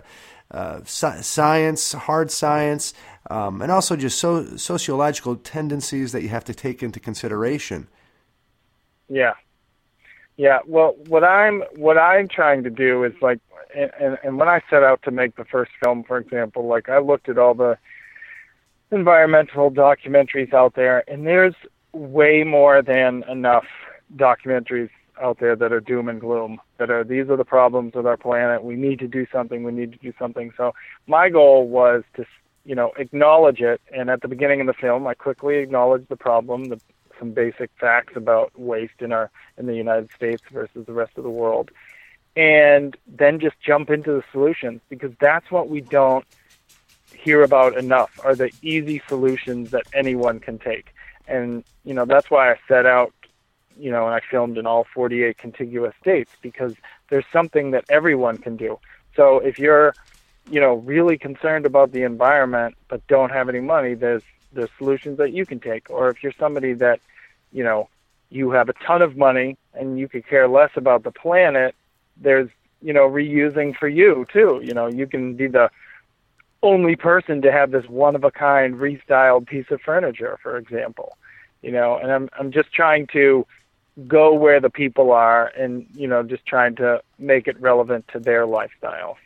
[0.49, 2.93] uh, science, hard science,
[3.29, 7.89] um, and also just so, sociological tendencies that you have to take into consideration.
[9.09, 9.33] Yeah,
[10.37, 10.59] yeah.
[10.65, 13.39] Well, what I'm what I'm trying to do is like,
[13.75, 16.99] and, and when I set out to make the first film, for example, like I
[16.99, 17.77] looked at all the
[18.89, 21.55] environmental documentaries out there, and there's
[21.91, 23.65] way more than enough
[24.15, 28.05] documentaries out there that are doom and gloom, that are these are the problems with
[28.05, 28.63] our planet.
[28.63, 29.63] We need to do something.
[29.63, 30.51] We need to do something.
[30.57, 30.73] So
[31.07, 32.25] my goal was to,
[32.65, 33.81] you know, acknowledge it.
[33.93, 36.79] And at the beginning of the film, I quickly acknowledged the problem, the,
[37.17, 41.23] some basic facts about waste in our in the United States versus the rest of
[41.23, 41.71] the world,
[42.35, 46.25] and then just jump into the solutions because that's what we don't
[47.13, 50.93] hear about enough are the easy solutions that anyone can take.
[51.27, 53.13] And you know that's why I set out
[53.79, 56.75] you know, and I filmed in all 48 contiguous states because
[57.09, 58.79] there's something that everyone can do.
[59.15, 59.93] So if you're,
[60.49, 65.17] you know, really concerned about the environment but don't have any money, there's there's solutions
[65.17, 65.89] that you can take.
[65.89, 66.99] Or if you're somebody that,
[67.51, 67.87] you know,
[68.29, 71.75] you have a ton of money and you could care less about the planet,
[72.17, 72.49] there's,
[72.81, 74.61] you know, reusing for you too.
[74.63, 75.69] You know, you can be the
[76.61, 81.17] only person to have this one of a kind restyled piece of furniture, for example.
[81.61, 83.45] You know, and I'm I'm just trying to
[84.07, 88.19] go where the people are and you know just trying to make it relevant to
[88.19, 89.17] their lifestyle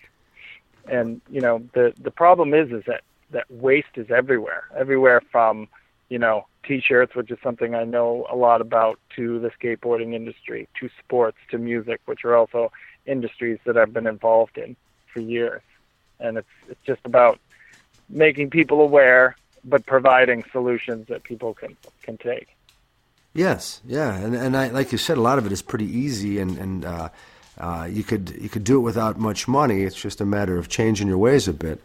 [0.87, 5.67] and you know the the problem is is that that waste is everywhere everywhere from
[6.09, 10.67] you know t-shirts which is something i know a lot about to the skateboarding industry
[10.79, 12.71] to sports to music which are also
[13.05, 14.75] industries that i've been involved in
[15.13, 15.61] for years
[16.19, 17.39] and it's it's just about
[18.09, 22.47] making people aware, but providing solutions that people can can take.
[23.33, 26.39] Yes, yeah, and and I, like you said, a lot of it is pretty easy,
[26.39, 27.09] and and uh,
[27.57, 29.81] uh, you could you could do it without much money.
[29.83, 31.81] It's just a matter of changing your ways a bit.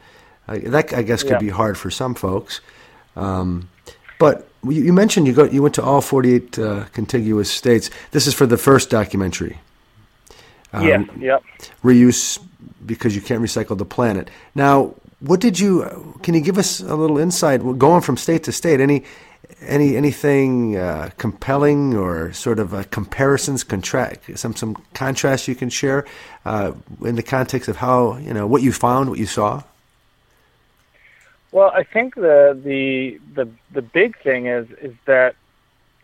[0.46, 1.38] I, that I guess could Yeah.
[1.38, 2.60] be hard for some folks.
[3.16, 3.68] Um,
[4.18, 7.90] but you, you mentioned you go you went to all 48 uh, contiguous states.
[8.10, 9.58] This is for the first documentary.
[10.72, 11.42] Um, yeah, yep.
[11.82, 12.38] reuse
[12.84, 14.28] because you can't recycle the planet.
[14.54, 16.14] Now, what did you?
[16.22, 17.60] Can you give us a little insight?
[17.78, 19.04] Going from state to state, any
[19.60, 26.06] any anything uh, compelling or sort of comparisons, contract some some contrast you can share
[26.44, 26.72] uh,
[27.04, 29.62] in the context of how you know what you found, what you saw.
[31.50, 35.34] Well, I think the the the the big thing is is that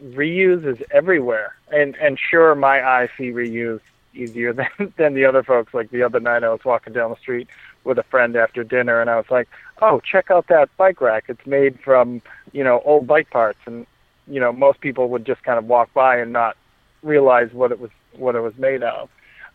[0.02, 3.80] reuse is everywhere, and and sure, my eye see reuse
[4.14, 5.74] easier than than the other folks.
[5.74, 7.48] Like the other night, I was walking down the street
[7.84, 9.48] with a friend after dinner, and I was like,
[9.80, 11.24] "Oh, check out that bike rack!
[11.28, 13.86] It's made from you know old bike parts." And
[14.26, 16.56] you know, most people would just kind of walk by and not
[17.02, 19.08] realize what it was what it was made of.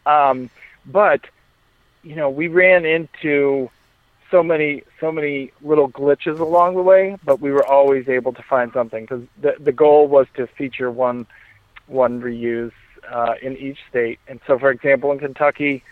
[0.05, 0.49] Um,
[0.85, 1.21] but
[2.03, 3.69] you know, we ran into
[4.31, 8.43] so many so many little glitches along the way, but we were always able to
[8.43, 11.25] find something because the the goal was to feature one
[11.87, 12.71] one reuse
[13.11, 14.19] uh, in each state.
[14.27, 15.83] And so, for example, in Kentucky,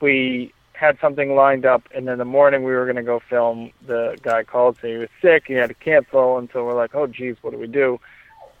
[0.00, 3.70] we had something lined up, and in the morning we were going to go film.
[3.86, 6.94] The guy called, saying he was sick, he had to cancel, and so we're like,
[6.94, 8.00] oh, geez, what do we do?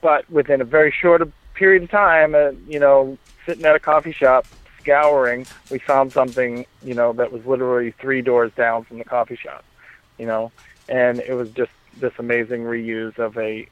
[0.00, 4.12] But within a very short period of time, uh, you know, sitting at a coffee
[4.12, 4.46] shop
[4.80, 9.36] scouring, we found something, you know, that was literally three doors down from the coffee
[9.36, 9.64] shop,
[10.18, 10.52] you know,
[10.88, 13.68] and it was just this amazing reuse of a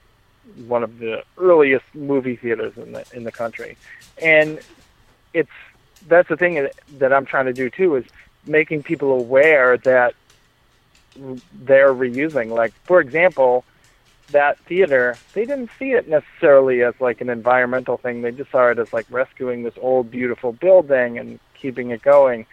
[0.67, 3.77] one of the earliest movie theaters in the in the country,
[4.21, 4.59] and
[5.33, 5.51] it's
[6.09, 8.05] that's the thing that I'm trying to do too is
[8.47, 10.15] making people aware that
[11.53, 12.51] they're reusing.
[12.51, 13.65] Like for example,
[14.33, 18.23] that theater, they didn't see it necessarily as like an environmental thing.
[18.23, 22.47] They just saw it as like rescuing this old beautiful building and keeping it going.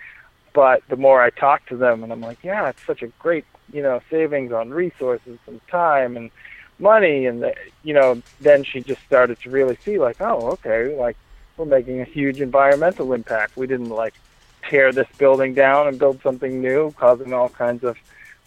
[0.54, 3.46] But the more I talk to them and I'm like, yeah, it's such a great,
[3.72, 6.32] you know, savings on resources and time and
[6.80, 10.96] money and the, you know, then she just started to really see like, oh, okay,
[10.96, 11.18] like
[11.58, 13.58] we're making a huge environmental impact.
[13.58, 14.16] We didn't like
[14.64, 17.98] tear this building down and build something new, causing all kinds of,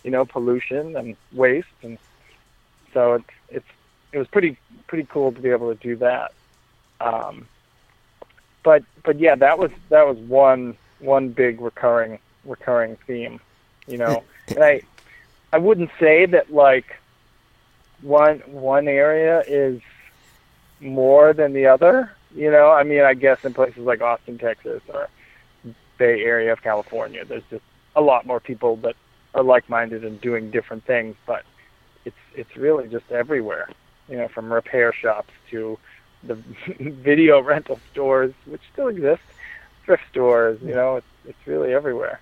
[0.04, 1.98] you know, pollution and waste and
[2.92, 3.66] so it's it's
[4.12, 6.32] it was pretty pretty cool to be able to do that.
[7.00, 7.46] Um,
[8.62, 13.40] but but yeah, that was that was one one big recurring recurring theme,
[13.86, 14.22] you know.
[14.48, 14.82] and I
[15.52, 16.96] I wouldn't say that like
[18.02, 19.80] one one area is
[20.80, 22.12] more than the other.
[22.34, 25.08] You know, I mean, I guess in places like Austin, Texas, or
[26.02, 27.62] Bay Area of California, there's just
[27.94, 28.96] a lot more people that
[29.34, 31.14] are like-minded and doing different things.
[31.26, 31.44] But
[32.04, 33.68] it's it's really just everywhere.
[34.08, 35.78] You know, from repair shops to
[36.24, 36.34] the
[36.80, 39.22] video rental stores, which still exist,
[39.84, 40.58] thrift stores.
[40.60, 42.20] You know, it's it's really everywhere.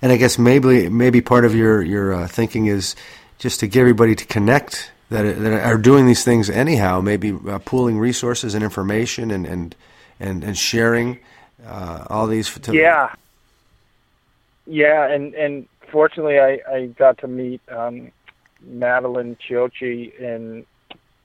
[0.00, 2.94] And I guess maybe maybe part of your your uh, thinking is
[3.38, 7.00] just to get everybody to connect that that are doing these things anyhow.
[7.00, 9.74] Maybe uh, pooling resources and information and and
[10.20, 11.18] and, and sharing
[11.66, 12.52] uh, all these.
[12.58, 13.14] To, Yeah.
[14.66, 18.12] Yeah, and and fortunately, I I got to meet um,
[18.62, 20.64] Madeline Chiocci in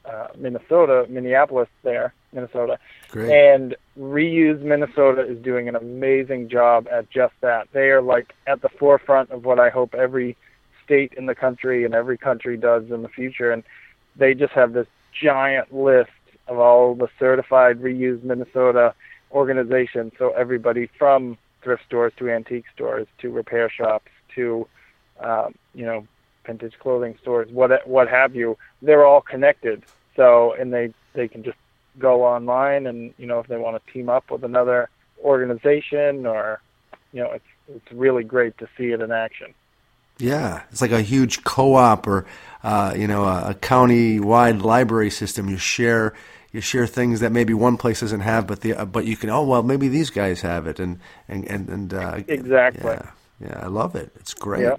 [0.05, 2.79] uh, Minnesota, Minneapolis, there, Minnesota.
[3.09, 3.31] Great.
[3.31, 7.67] And Reuse Minnesota is doing an amazing job at just that.
[7.71, 10.35] They are like at the forefront of what I hope every
[10.83, 13.51] state in the country and every country does in the future.
[13.51, 13.63] And
[14.15, 14.87] they just have this
[15.19, 16.11] giant list
[16.47, 18.93] of all the certified Reuse Minnesota
[19.31, 20.13] organizations.
[20.17, 24.67] So everybody from thrift stores to antique stores to repair shops to,
[25.19, 26.07] um, you know,
[26.45, 29.83] vintage clothing stores, what what have you, they're all connected.
[30.15, 31.57] So and they they can just
[31.97, 34.89] go online and you know if they want to team up with another
[35.23, 36.61] organization or
[37.13, 39.53] you know it's it's really great to see it in action.
[40.17, 42.25] Yeah, it's like a huge co-op or
[42.63, 45.49] uh, you know a, a county-wide library system.
[45.49, 46.13] You share
[46.55, 49.29] you share things that maybe one place doesn't have, but the uh, but you can
[49.29, 52.91] oh well maybe these guys have it and and and, and uh, Exactly.
[52.91, 54.11] yeah yeah I love it.
[54.15, 54.63] It's great.
[54.63, 54.77] Yeah.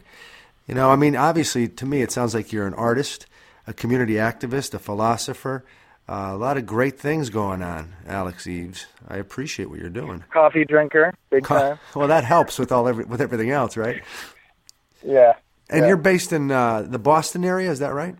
[0.66, 3.27] You know, I mean, obviously, to me, it sounds like you're an artist,
[3.68, 5.64] a community activist, a philosopher.
[6.09, 8.87] Uh, a lot of great things going on, Alex Eaves.
[9.09, 10.22] I appreciate what you're doing.
[10.33, 11.79] Coffee drinker, big time.
[11.97, 14.03] Well, that helps with all every, with everything else, right?
[15.05, 15.35] Yeah.
[15.68, 15.89] And Yeah.
[15.89, 18.14] you're based in uh, the Boston area, is that right?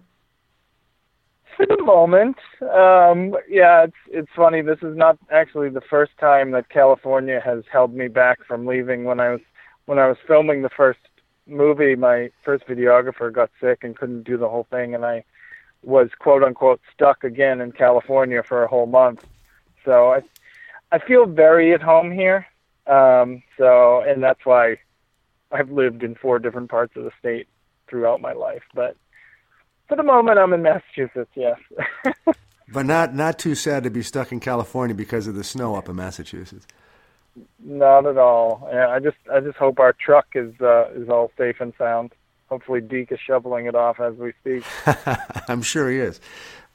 [1.57, 4.61] For the moment, um, yeah, it's it's funny.
[4.61, 9.05] This is not actually the first time that California has held me back from leaving.
[9.05, 9.41] When I was
[9.87, 10.99] when I was filming the first
[11.47, 15.25] movie, my first videographer got sick and couldn't do the whole thing, and I
[15.83, 19.25] was quote unquote stuck again in California for a whole month.
[19.85, 20.23] So I
[20.93, 22.47] I feel very at home here.
[22.87, 24.77] Um, so and that's why
[25.51, 27.49] I've lived in four different parts of the state
[27.89, 28.65] throughout my life.
[28.75, 28.97] But
[29.89, 31.31] for the moment, I'm in Massachusetts.
[31.35, 31.59] Yes.
[32.73, 35.89] but not not too sad to be stuck in California because of the snow up
[35.89, 36.67] in Massachusetts.
[37.63, 38.69] Not at all.
[38.73, 42.13] Yeah, I just I just hope our truck is uh, is all safe and sound.
[42.49, 44.65] Hopefully, Deek is shoveling it off as we speak.
[45.49, 46.21] I'm sure he is.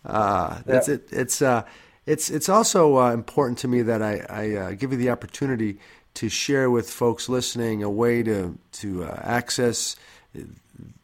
[0.06, 0.76] Uh, yeah.
[0.76, 1.64] It's it, it's uh,
[2.06, 5.80] it's it's also uh, important to me that I, I uh, give you the opportunity
[6.16, 9.96] to share with folks listening a way to to uh, access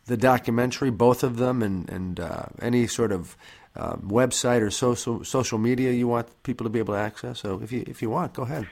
[0.07, 3.37] the documentary, both of them, and and uh, any sort of
[3.75, 7.39] uh, website or social social media you want people to be able to access.
[7.39, 8.67] So if you if you want, go ahead.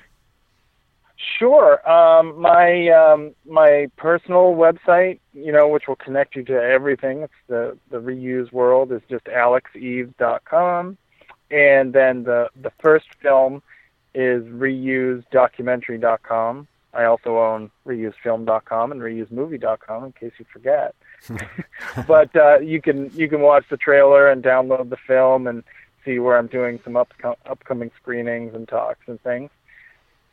[1.39, 1.87] Sure.
[1.89, 7.21] Um, my um, my personal website, you know, which will connect you to everything.
[7.21, 10.97] It's the the reuse world is just alexeaves.com,
[11.51, 13.61] and then the the first film
[14.13, 16.67] is reusedocumentary.com.
[16.93, 20.95] I also own reusefilm.com and reusemovie.com in case you forget.
[22.07, 25.63] but uh, you can you can watch the trailer and download the film and
[26.03, 27.11] see where I'm doing some up,
[27.45, 29.49] upcoming screenings and talks and things.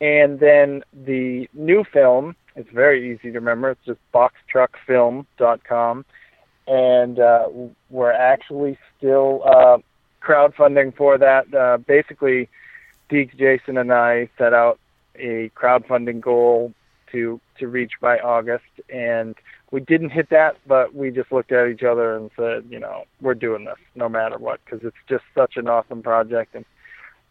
[0.01, 3.70] And then the new film, it's very easy to remember.
[3.70, 6.05] It's just boxtruckfilm.com.
[6.66, 7.49] And uh,
[7.88, 9.78] we're actually still uh,
[10.22, 11.53] crowdfunding for that.
[11.55, 12.49] Uh, basically,
[13.09, 14.78] Deek, Jason, and I set out
[15.16, 16.72] a crowdfunding goal
[17.12, 19.34] to to reach by August, and
[19.73, 23.05] we didn't hit that, but we just looked at each other and said, you know,
[23.23, 26.55] we're doing this no matter what because it's just such an awesome project.
[26.55, 26.64] And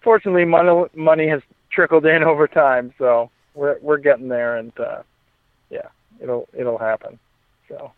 [0.02, 5.04] fortunately, money money has trickled in over time, so we're we're getting there, and uh,
[5.70, 5.88] yeah,
[6.20, 7.18] it'll it'll happen.
[7.70, 7.92] So.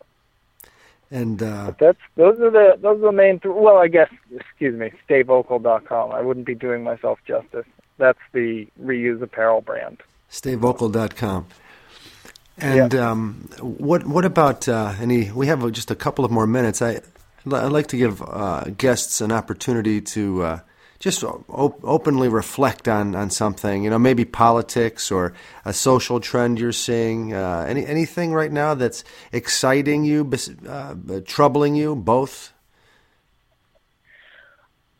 [1.10, 3.38] And uh, but that's those are the those are the main.
[3.38, 6.12] Th- well, I guess excuse me, stayvocal.com.
[6.12, 7.66] I wouldn't be doing myself justice.
[7.98, 10.02] That's the reuse apparel brand.
[10.30, 11.46] Stayvocal.com.
[12.58, 13.10] And yeah.
[13.10, 15.30] um, what what about uh, any?
[15.30, 16.80] We have just a couple of more minutes.
[16.80, 17.00] I
[17.46, 20.60] I'd like to give uh, guests an opportunity to uh,
[20.98, 23.84] just op- openly reflect on, on something.
[23.84, 25.34] You know, maybe politics or
[25.64, 27.34] a social trend you're seeing.
[27.34, 30.30] Uh, any anything right now that's exciting you,
[30.68, 30.94] uh,
[31.26, 32.52] troubling you, both.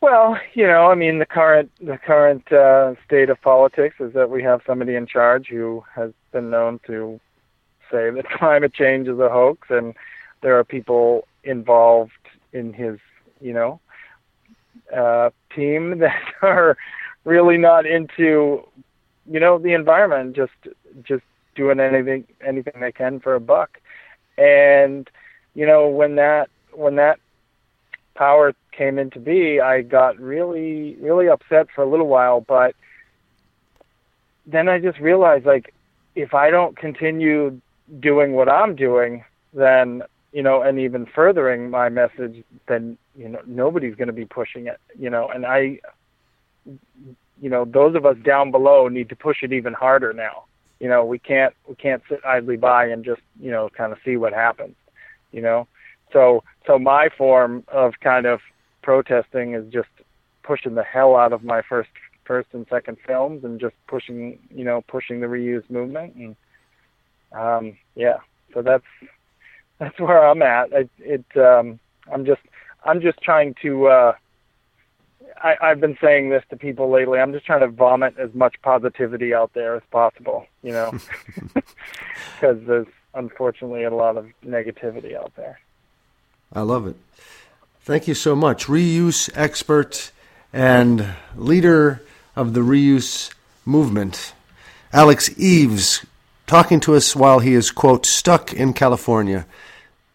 [0.01, 4.29] Well, you know, I mean, the current the current uh, state of politics is that
[4.29, 7.19] we have somebody in charge who has been known to
[7.91, 9.93] say that climate change is a hoax, and
[10.41, 12.11] there are people involved
[12.53, 12.99] in his,
[13.41, 13.79] you know,
[14.95, 16.77] uh, team that are
[17.23, 18.63] really not into,
[19.29, 20.53] you know, the environment, just
[21.03, 21.23] just
[21.55, 23.79] doing anything anything they can for a buck.
[24.37, 25.09] And
[25.53, 27.19] you know, when that when that
[28.15, 32.75] power came into be, I got really really upset for a little while, but
[34.45, 35.73] then I just realized like
[36.15, 37.59] if I don't continue
[37.99, 39.23] doing what I'm doing,
[39.53, 44.25] then you know, and even furthering my message, then you know nobody's going to be
[44.25, 44.79] pushing it.
[44.99, 45.79] You know, and I,
[46.65, 50.43] you know, those of us down below need to push it even harder now.
[50.79, 53.97] You know, we can't we can't sit idly by and just you know kind of
[54.03, 54.75] see what happens.
[55.31, 55.67] You know,
[56.11, 58.41] so so my form of kind of
[58.81, 59.89] protesting is just
[60.43, 61.89] pushing the hell out of my first
[62.25, 66.35] first and second films and just pushing you know pushing the reuse movement and
[67.35, 68.17] um, yeah,
[68.53, 68.85] so that's
[69.79, 70.71] that's where I'm at.
[70.71, 71.79] It, it um,
[72.11, 72.41] I'm just
[72.83, 73.87] I'm just trying to.
[73.87, 74.13] Uh,
[75.41, 77.19] I, I've been saying this to people lately.
[77.19, 80.91] I'm just trying to vomit as much positivity out there as possible, you know,
[81.55, 85.59] because there's unfortunately a lot of negativity out there.
[86.53, 86.95] I love it.
[87.81, 88.65] Thank you so much.
[88.65, 90.11] Reuse expert
[90.53, 92.01] and leader
[92.35, 93.33] of the reuse
[93.65, 94.33] movement,
[94.93, 96.05] Alex Eaves,
[96.47, 99.45] talking to us while he is, quote, stuck in California.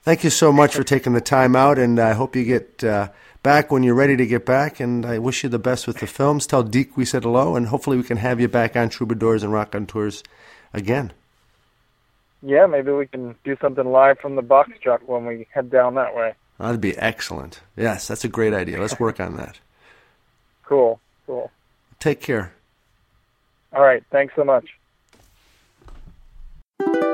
[0.02, 3.08] Thank you so much for taking the time out, and I hope you get uh,
[3.42, 4.80] back when you're ready to get back.
[4.80, 6.46] And I wish you the best with the films.
[6.46, 9.52] Tell Deek we said hello, and hopefully we can have you back on Troubadours and
[9.52, 10.22] Raconteurs
[10.72, 11.12] again.
[12.42, 15.94] Yeah, maybe we can do something live from the box truck when we head down
[15.96, 16.34] that way.
[16.58, 17.60] That'd be excellent.
[17.76, 18.80] Yes, that's a great idea.
[18.80, 19.60] Let's work on that.
[20.64, 21.50] Cool, cool.
[21.98, 22.54] Take care.
[23.72, 24.02] All right.
[24.10, 24.66] Thanks so much
[26.80, 27.09] thank you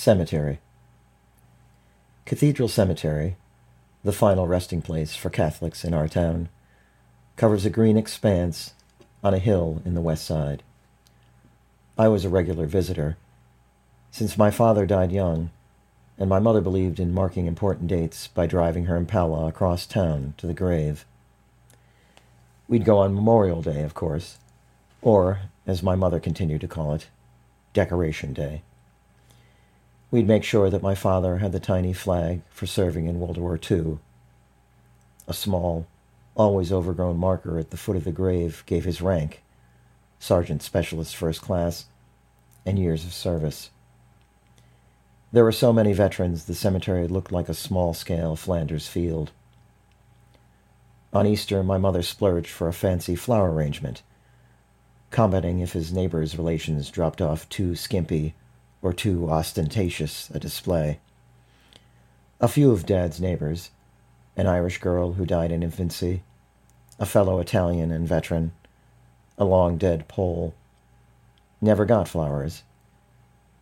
[0.00, 0.60] Cemetery.
[2.24, 3.36] Cathedral Cemetery,
[4.02, 6.48] the final resting place for Catholics in our town,
[7.36, 8.72] covers a green expanse
[9.22, 10.62] on a hill in the west side.
[11.98, 13.18] I was a regular visitor.
[14.10, 15.50] Since my father died young,
[16.16, 20.46] and my mother believed in marking important dates by driving her Impala across town to
[20.46, 21.04] the grave.
[22.68, 24.38] We'd go on Memorial Day, of course,
[25.02, 27.08] or, as my mother continued to call it,
[27.74, 28.62] Decoration Day.
[30.10, 33.58] We'd make sure that my father had the tiny flag for serving in World War
[33.70, 33.98] II.
[35.28, 35.86] A small,
[36.34, 39.42] always overgrown marker at the foot of the grave gave his rank
[40.18, 41.86] Sergeant Specialist First Class
[42.66, 43.70] and years of service.
[45.32, 49.30] There were so many veterans, the cemetery looked like a small scale Flanders field.
[51.12, 54.02] On Easter, my mother splurged for a fancy flower arrangement,
[55.10, 58.34] commenting if his neighbor's relations dropped off too skimpy
[58.82, 60.98] or too ostentatious a display.
[62.40, 63.70] A few of Dad's neighbors,
[64.36, 66.22] an Irish girl who died in infancy,
[66.98, 68.52] a fellow Italian and veteran,
[69.36, 70.54] a long dead Pole,
[71.60, 72.62] never got flowers,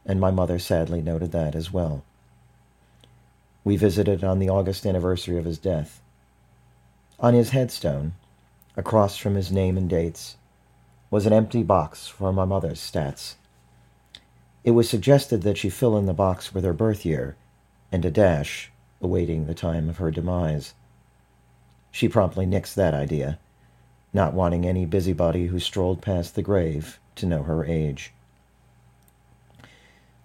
[0.07, 2.05] and my mother sadly noted that as well.
[3.64, 6.01] We visited on the August anniversary of his death.
[7.21, 8.12] On his headstone,
[8.77, 10.37] across from his name and dates,
[11.11, 13.35] was an empty box for my mother's stats.
[14.69, 17.37] It was suggested that she fill in the box with her birth year
[17.91, 20.75] and a dash awaiting the time of her demise.
[21.91, 23.39] She promptly nixed that idea,
[24.12, 28.12] not wanting any busybody who strolled past the grave to know her age.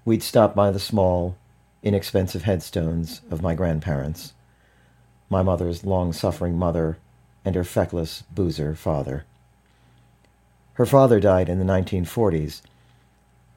[0.03, 1.37] We'd stop by the small,
[1.81, 4.33] inexpensive headstones of my grandparents,
[5.29, 6.97] my mother's long suffering mother
[7.45, 9.23] and her feckless boozer father.
[10.73, 12.61] Her father died in the 1940s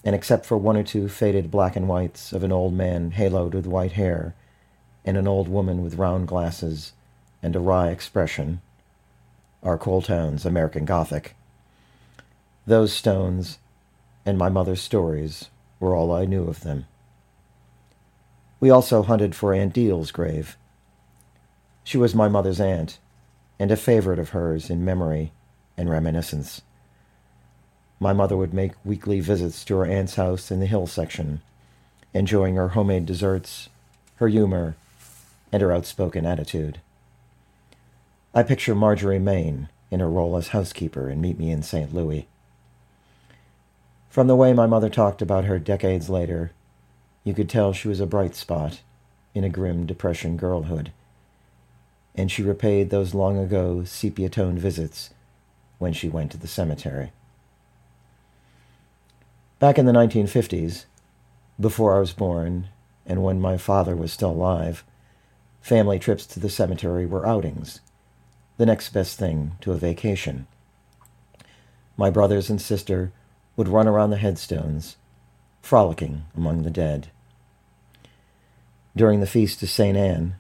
[0.07, 3.53] and except for one or two faded black and whites of an old man haloed
[3.53, 4.37] with white hair
[5.05, 6.93] and an old woman with round glasses
[7.43, 8.61] and a wry expression,
[9.65, 11.35] our coal town's American Gothic.
[12.69, 13.59] Those stones
[14.25, 15.51] and my mother's stories
[15.81, 16.87] were all I knew of them.
[18.61, 20.57] We also hunted for Aunt Deal's grave.
[21.83, 23.01] She was my mother's aunt,
[23.59, 25.33] and a favorite of hers in memory
[25.77, 26.63] and reminiscence.
[27.99, 31.41] My mother would make weekly visits to her aunt's house in the hill section,
[32.13, 33.69] enjoying her homemade desserts,
[34.17, 34.77] her humor,
[35.51, 36.81] and her outspoken attitude.
[38.35, 41.95] I picture Marjorie Main in her role as housekeeper in Meet Me in St.
[41.95, 42.29] Louis.
[44.11, 46.53] From the way my mother talked about her decades later,
[47.25, 48.81] you could tell she was a bright spot
[49.35, 50.93] in a grim depression girlhood,
[52.15, 55.11] and she repaid those long ago sepia toned visits
[55.79, 57.13] when she went to the cemetery.
[59.59, 60.85] Back in the 1950s,
[61.59, 62.69] before I was born
[63.07, 64.85] and when my father was still alive,
[65.63, 67.81] family trips to the cemetery were outings,
[68.59, 70.47] the next best thing to a vacation.
[71.97, 73.13] My brothers and sister
[73.57, 74.97] would run around the headstones,
[75.63, 77.09] frolicking among the dead.
[78.95, 79.97] During the feast of St.
[79.97, 80.37] Anne,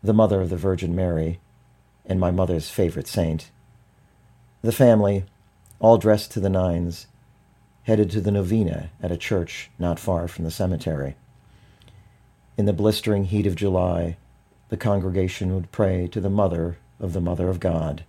[0.00, 1.40] the mother of the Virgin Mary,
[2.06, 3.50] and my mother's favorite saint,
[4.62, 5.24] the family,
[5.80, 7.08] all dressed to the nines,
[7.88, 11.16] headed to the novena at a church not far from the cemetery.
[12.58, 14.18] In the blistering heat of July,
[14.68, 18.04] the congregation would pray to the Mother of the Mother of God,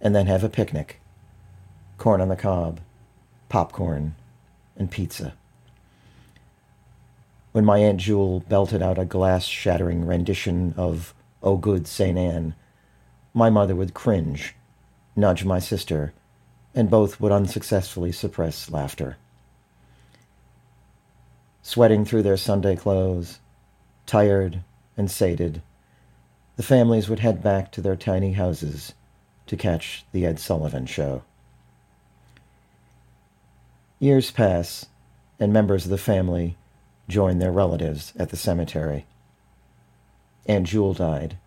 [0.00, 1.00] and then have a picnic
[1.98, 2.80] corn on the cob,
[3.48, 4.16] popcorn,
[4.76, 5.34] and pizza.
[7.52, 12.18] When my Aunt Jewel belted out a glass shattering rendition of O Good St.
[12.18, 12.56] Anne,
[13.32, 14.56] my mother would cringe,
[15.14, 16.12] nudge my sister,
[16.76, 19.16] and both would unsuccessfully suppress laughter.
[21.62, 23.40] Sweating through their Sunday clothes,
[24.04, 24.60] tired
[24.96, 25.62] and sated,
[26.56, 28.94] the families would head back to their tiny houses
[29.46, 31.22] to catch the Ed Sullivan show.
[33.98, 34.86] Years pass,
[35.40, 36.56] and members of the family
[37.08, 39.06] join their relatives at the cemetery.
[40.46, 41.38] Aunt Jewel died,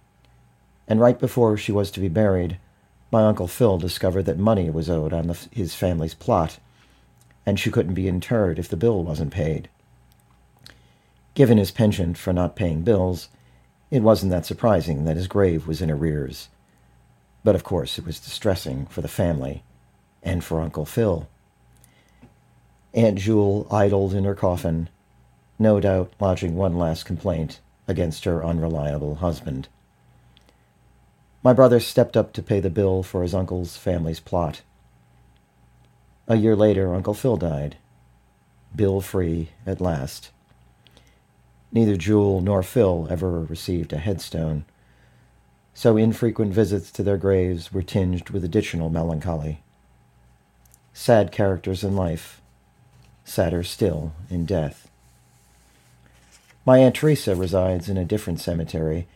[0.87, 2.57] and right before she was to be buried,
[3.11, 6.59] my Uncle Phil discovered that money was owed on the, his family's plot,
[7.45, 9.69] and she couldn't be interred if the bill wasn't paid.
[11.33, 13.29] Given his penchant for not paying bills,
[13.89, 16.49] it wasn't that surprising that his grave was in arrears.
[17.43, 19.63] But of course it was distressing for the family
[20.21, 21.27] and for Uncle Phil.
[22.93, 24.89] Aunt Jewel idled in her coffin,
[25.57, 29.67] no doubt lodging one last complaint against her unreliable husband.
[31.41, 34.61] My brother stepped up to pay the bill for his uncle's family's plot.
[36.27, 37.77] A year later, Uncle Phil died.
[38.75, 40.31] Bill free at last.
[41.71, 44.65] Neither Jewel nor Phil ever received a headstone,
[45.73, 49.61] so infrequent visits to their graves were tinged with additional melancholy.
[50.93, 52.41] Sad characters in life,
[53.23, 54.89] sadder still in death.
[56.65, 59.07] My Aunt Teresa resides in a different cemetery,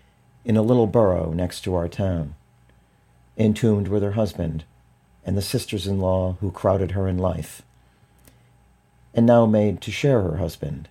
[0.45, 2.35] in a little borough next to our town,
[3.37, 4.63] entombed with her husband
[5.25, 7.61] and the sisters in law who crowded her in life,
[9.13, 10.89] and now made to share her husband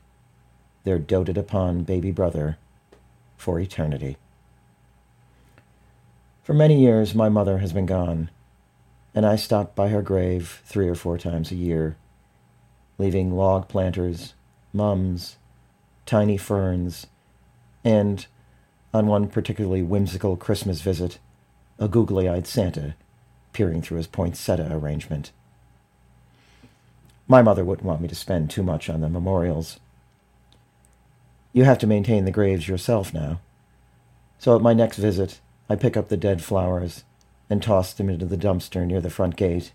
[0.85, 2.57] their doted upon baby brother
[3.37, 4.17] for eternity.
[6.43, 8.31] For many years, my mother has been gone,
[9.15, 11.97] and I stop by her grave three or four times a year,
[12.99, 14.35] leaving log planters,
[14.73, 15.37] mums,
[16.07, 17.07] tiny ferns,
[17.85, 18.27] and,
[18.93, 21.19] on one particularly whimsical Christmas visit,
[21.79, 22.95] a googly eyed Santa
[23.53, 25.33] peering through his poinsettia arrangement.
[27.27, 29.79] My mother wouldn't want me to spend too much on the memorials.
[31.53, 33.41] You have to maintain the graves yourself now.
[34.39, 37.05] So at my next visit, I pick up the dead flowers
[37.49, 39.73] and toss them into the dumpster near the front gate,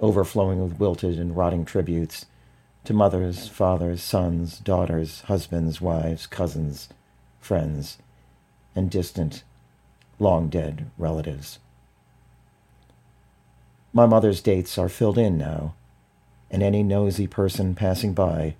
[0.00, 2.26] overflowing with wilted and rotting tributes
[2.84, 6.88] to mothers, fathers, sons, daughters, husbands, wives, cousins,
[7.40, 7.98] friends,
[8.74, 9.42] and distant,
[10.18, 11.58] long dead relatives.
[13.92, 15.74] My mother's dates are filled in now,
[16.50, 18.56] and any nosy person passing by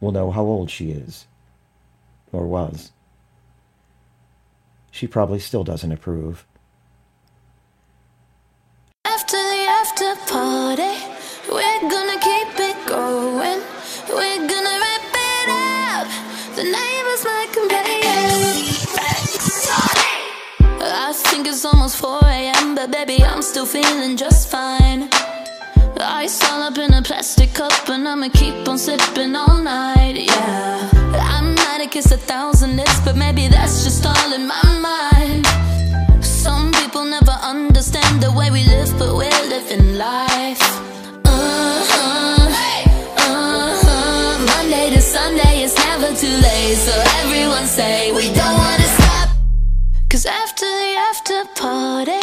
[0.00, 1.26] will know how old she is
[2.32, 2.90] or was.
[4.90, 6.46] She probably still doesn't approve.
[9.04, 10.94] After the after party,
[11.50, 12.13] we're gonna
[21.44, 25.10] think it's almost 4 a.m., but baby, I'm still feeling just fine.
[26.00, 30.90] Ice all up in a plastic cup, and I'ma keep on sipping all night, yeah.
[31.32, 35.46] I'm might have kissed a thousand lips, but maybe that's just all in my mind.
[36.24, 40.62] Some people never understand the way we live, but we're living life.
[41.26, 42.48] Uh-huh,
[43.18, 44.46] uh-huh.
[44.52, 49.28] Monday to Sunday, it's never too late, so everyone say we don't wanna stop.
[50.08, 50.93] Cause after
[51.54, 52.20] party,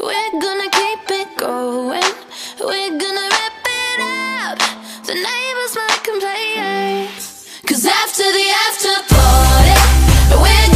[0.00, 2.12] we're gonna keep it going.
[2.60, 4.58] We're gonna rip it up.
[5.06, 7.08] The neighbors might complain.
[7.66, 9.76] Cause after the after party,
[10.42, 10.75] we're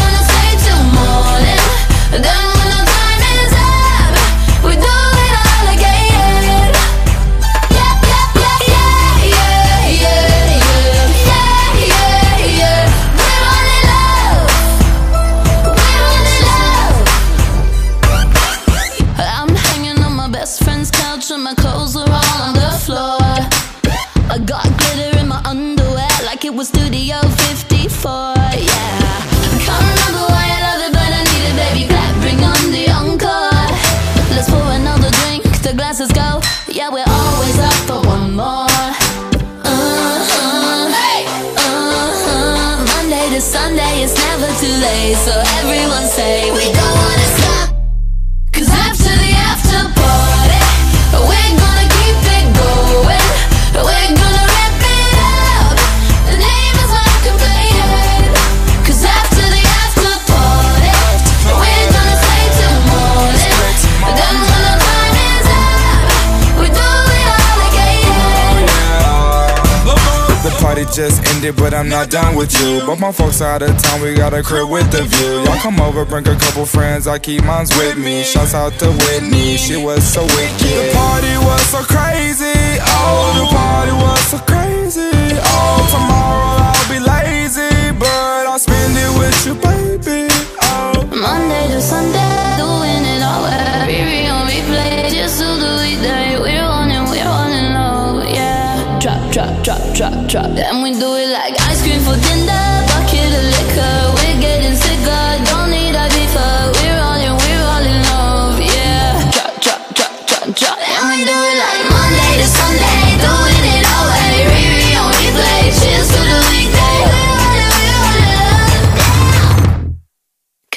[71.51, 72.81] ended, but I'm not done with you.
[72.87, 75.43] But my folks out of town, we got a crib with the view.
[75.45, 78.23] Y'all come over, bring a couple friends, I keep mines with me.
[78.23, 80.61] Shouts out to Whitney, she was so wicked.
[80.61, 85.11] The party was so crazy, oh, the party was so crazy.
[85.43, 90.29] Oh, tomorrow I'll be lazy, but I'll spend it with you, baby.
[90.63, 91.07] Oh.
[91.11, 93.45] Monday to Sunday, doing it all
[93.87, 96.39] Riri on replay, just to the weekday.
[96.39, 98.99] We're running, we're running low, yeah.
[99.01, 100.47] Drop, drop, drop, drop, drop.
[100.47, 101.10] And we do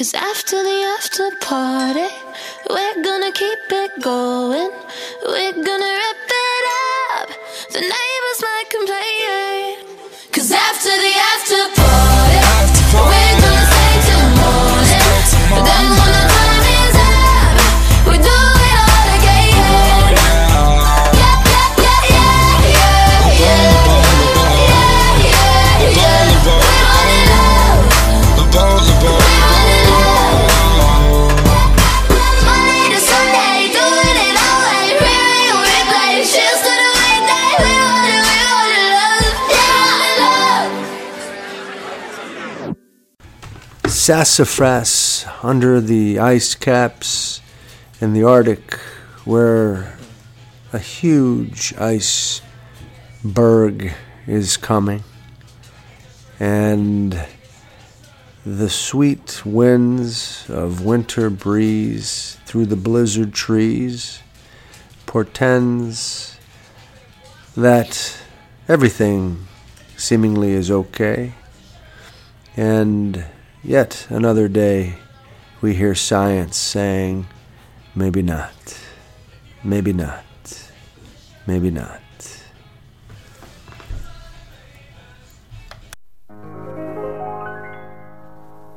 [0.04, 2.10] Cause after the after party,
[2.70, 4.70] we're gonna keep it going.
[5.26, 6.66] We're gonna rip it
[7.14, 7.30] up.
[7.72, 9.78] The neighbors might complain.
[10.34, 11.83] Cause after the after party,
[44.04, 47.40] sassafras under the ice caps
[48.02, 48.74] in the Arctic,
[49.24, 49.98] where
[50.74, 52.44] a huge iceberg
[54.28, 55.02] is coming,
[56.38, 57.26] and
[58.46, 64.22] the sweet winds of winter breeze through the blizzard trees
[65.06, 66.38] portends
[67.56, 68.18] that
[68.68, 69.48] everything
[69.96, 71.36] seemingly is okay.
[72.58, 73.24] And
[73.64, 74.96] yet another day
[75.62, 77.26] we hear science saying,
[77.96, 78.80] maybe not,
[79.64, 80.26] maybe not,
[81.48, 82.02] maybe not.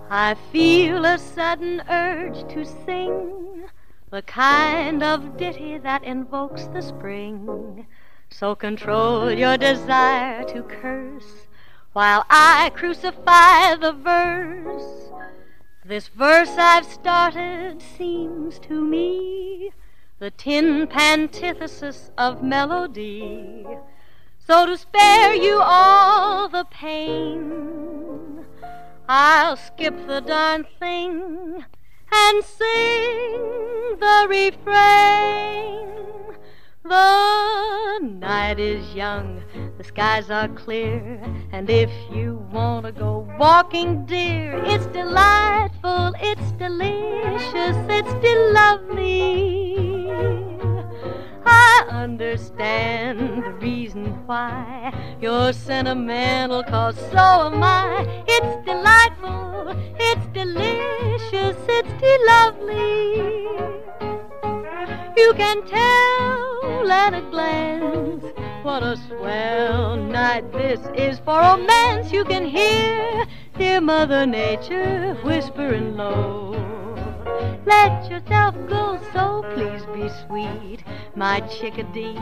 [0.08, 3.64] I feel a sudden urge to sing
[4.10, 7.86] the kind of ditty that invokes the spring.
[8.30, 11.45] So control your desire to curse
[11.96, 15.10] while I crucify the verse.
[15.82, 19.70] This verse I've started seems to me
[20.18, 23.64] the tin pantithesis of melody.
[24.46, 28.44] So to spare you all the pain,
[29.08, 31.64] I'll skip the darn thing
[32.12, 33.40] and sing
[33.98, 35.86] the refrain.
[36.84, 39.42] The night is young,
[39.86, 41.20] skies are clear,
[41.52, 48.14] and if you want to go walking, dear, it's delightful, it's delicious, it's
[48.52, 50.10] lovely.
[51.44, 58.24] I understand the reason why you're sentimental, cause so am I.
[58.26, 61.94] It's delightful, it's delicious, it's
[62.26, 63.36] lovely.
[65.16, 68.24] You can tell at a glance
[68.66, 72.10] what a swell night this is for romance.
[72.10, 73.24] You can hear
[73.56, 76.50] dear Mother Nature whispering low.
[77.64, 80.82] Let yourself go, so please be sweet,
[81.14, 82.18] my chickadee.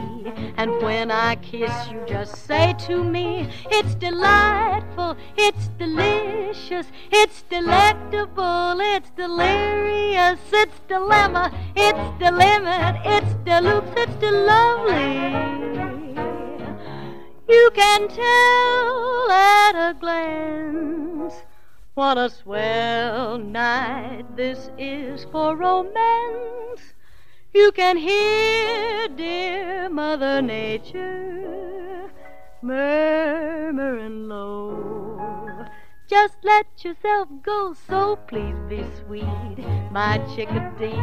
[0.58, 8.76] And when I kiss you, just say to me, it's delightful, it's delicious, it's delectable,
[8.80, 16.13] it's delirious, it's dilemma, it's the limit, it's deluxe, it's the lovely.
[17.48, 21.34] You can tell at a glance
[21.94, 26.94] what a swell night this is for romance.
[27.52, 32.10] You can hear dear Mother Nature
[32.62, 35.66] murmuring low.
[36.14, 39.58] Just let yourself go, so please be sweet,
[39.90, 40.94] my chickadee.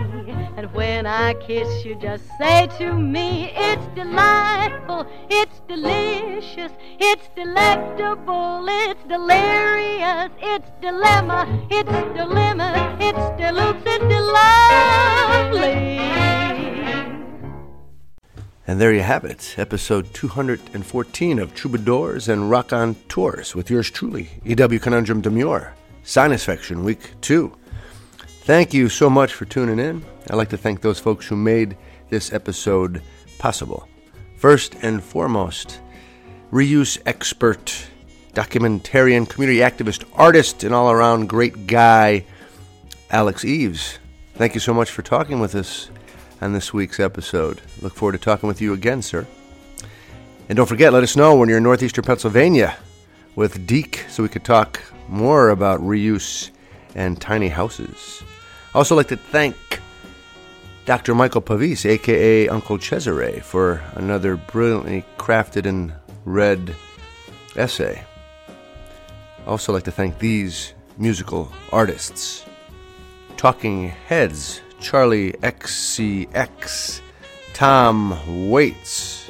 [0.56, 8.66] And when I kiss you, just say to me, it's delightful, it's delicious, it's delectable,
[8.70, 15.92] it's delirious, it's dilemma, it's dilemma, it's deluxe, it's lovely.
[18.68, 24.80] And there you have it, episode 214 of Troubadours and Raconteurs with yours truly, E.W.
[24.80, 27.52] Conundrum Demure, Sinus Fiction Week 2.
[28.44, 30.06] Thank you so much for tuning in.
[30.30, 31.76] I'd like to thank those folks who made
[32.10, 33.02] this episode
[33.40, 33.88] possible.
[34.38, 35.82] First and foremost,
[36.52, 37.88] reuse expert,
[38.34, 42.26] documentarian, community activist, artist, and all around great guy,
[43.10, 43.98] Alex Eaves.
[44.36, 45.90] Thank you so much for talking with us
[46.42, 47.62] on this week's episode.
[47.82, 49.28] Look forward to talking with you again, sir.
[50.50, 52.76] And don't forget, let us know when you're in northeastern Pennsylvania
[53.36, 56.50] with Deek so we could talk more about reuse
[56.96, 58.24] and tiny houses.
[58.74, 59.56] I also like to thank
[60.86, 61.14] Dr.
[61.14, 65.94] Michael Pavis, aka Uncle Cesare, for another brilliantly crafted and
[66.26, 66.76] read
[67.56, 68.04] essay.
[69.46, 72.46] I also like to thank these musical artists
[73.38, 77.02] Talking Heads, Charli XCX,
[77.54, 79.30] Tom Waits,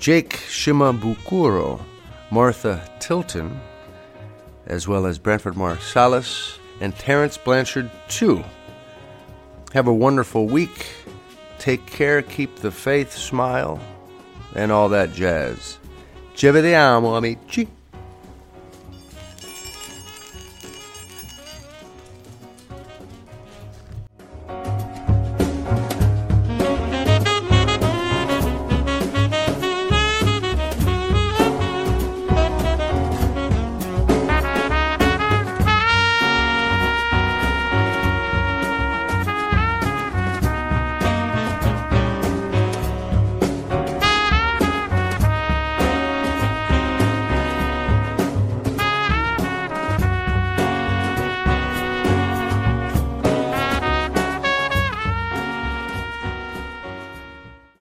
[0.00, 1.80] Jake Shimabukuro,
[2.32, 3.60] Martha Tilton,
[4.66, 8.44] as well as Branford Marsalis and Terence Blanchard, too.
[9.72, 10.86] Have a wonderful week.
[11.58, 13.80] Take care, keep the faith, smile,
[14.56, 15.78] and all that jazz.
[16.34, 17.68] Ci vediamo, amici.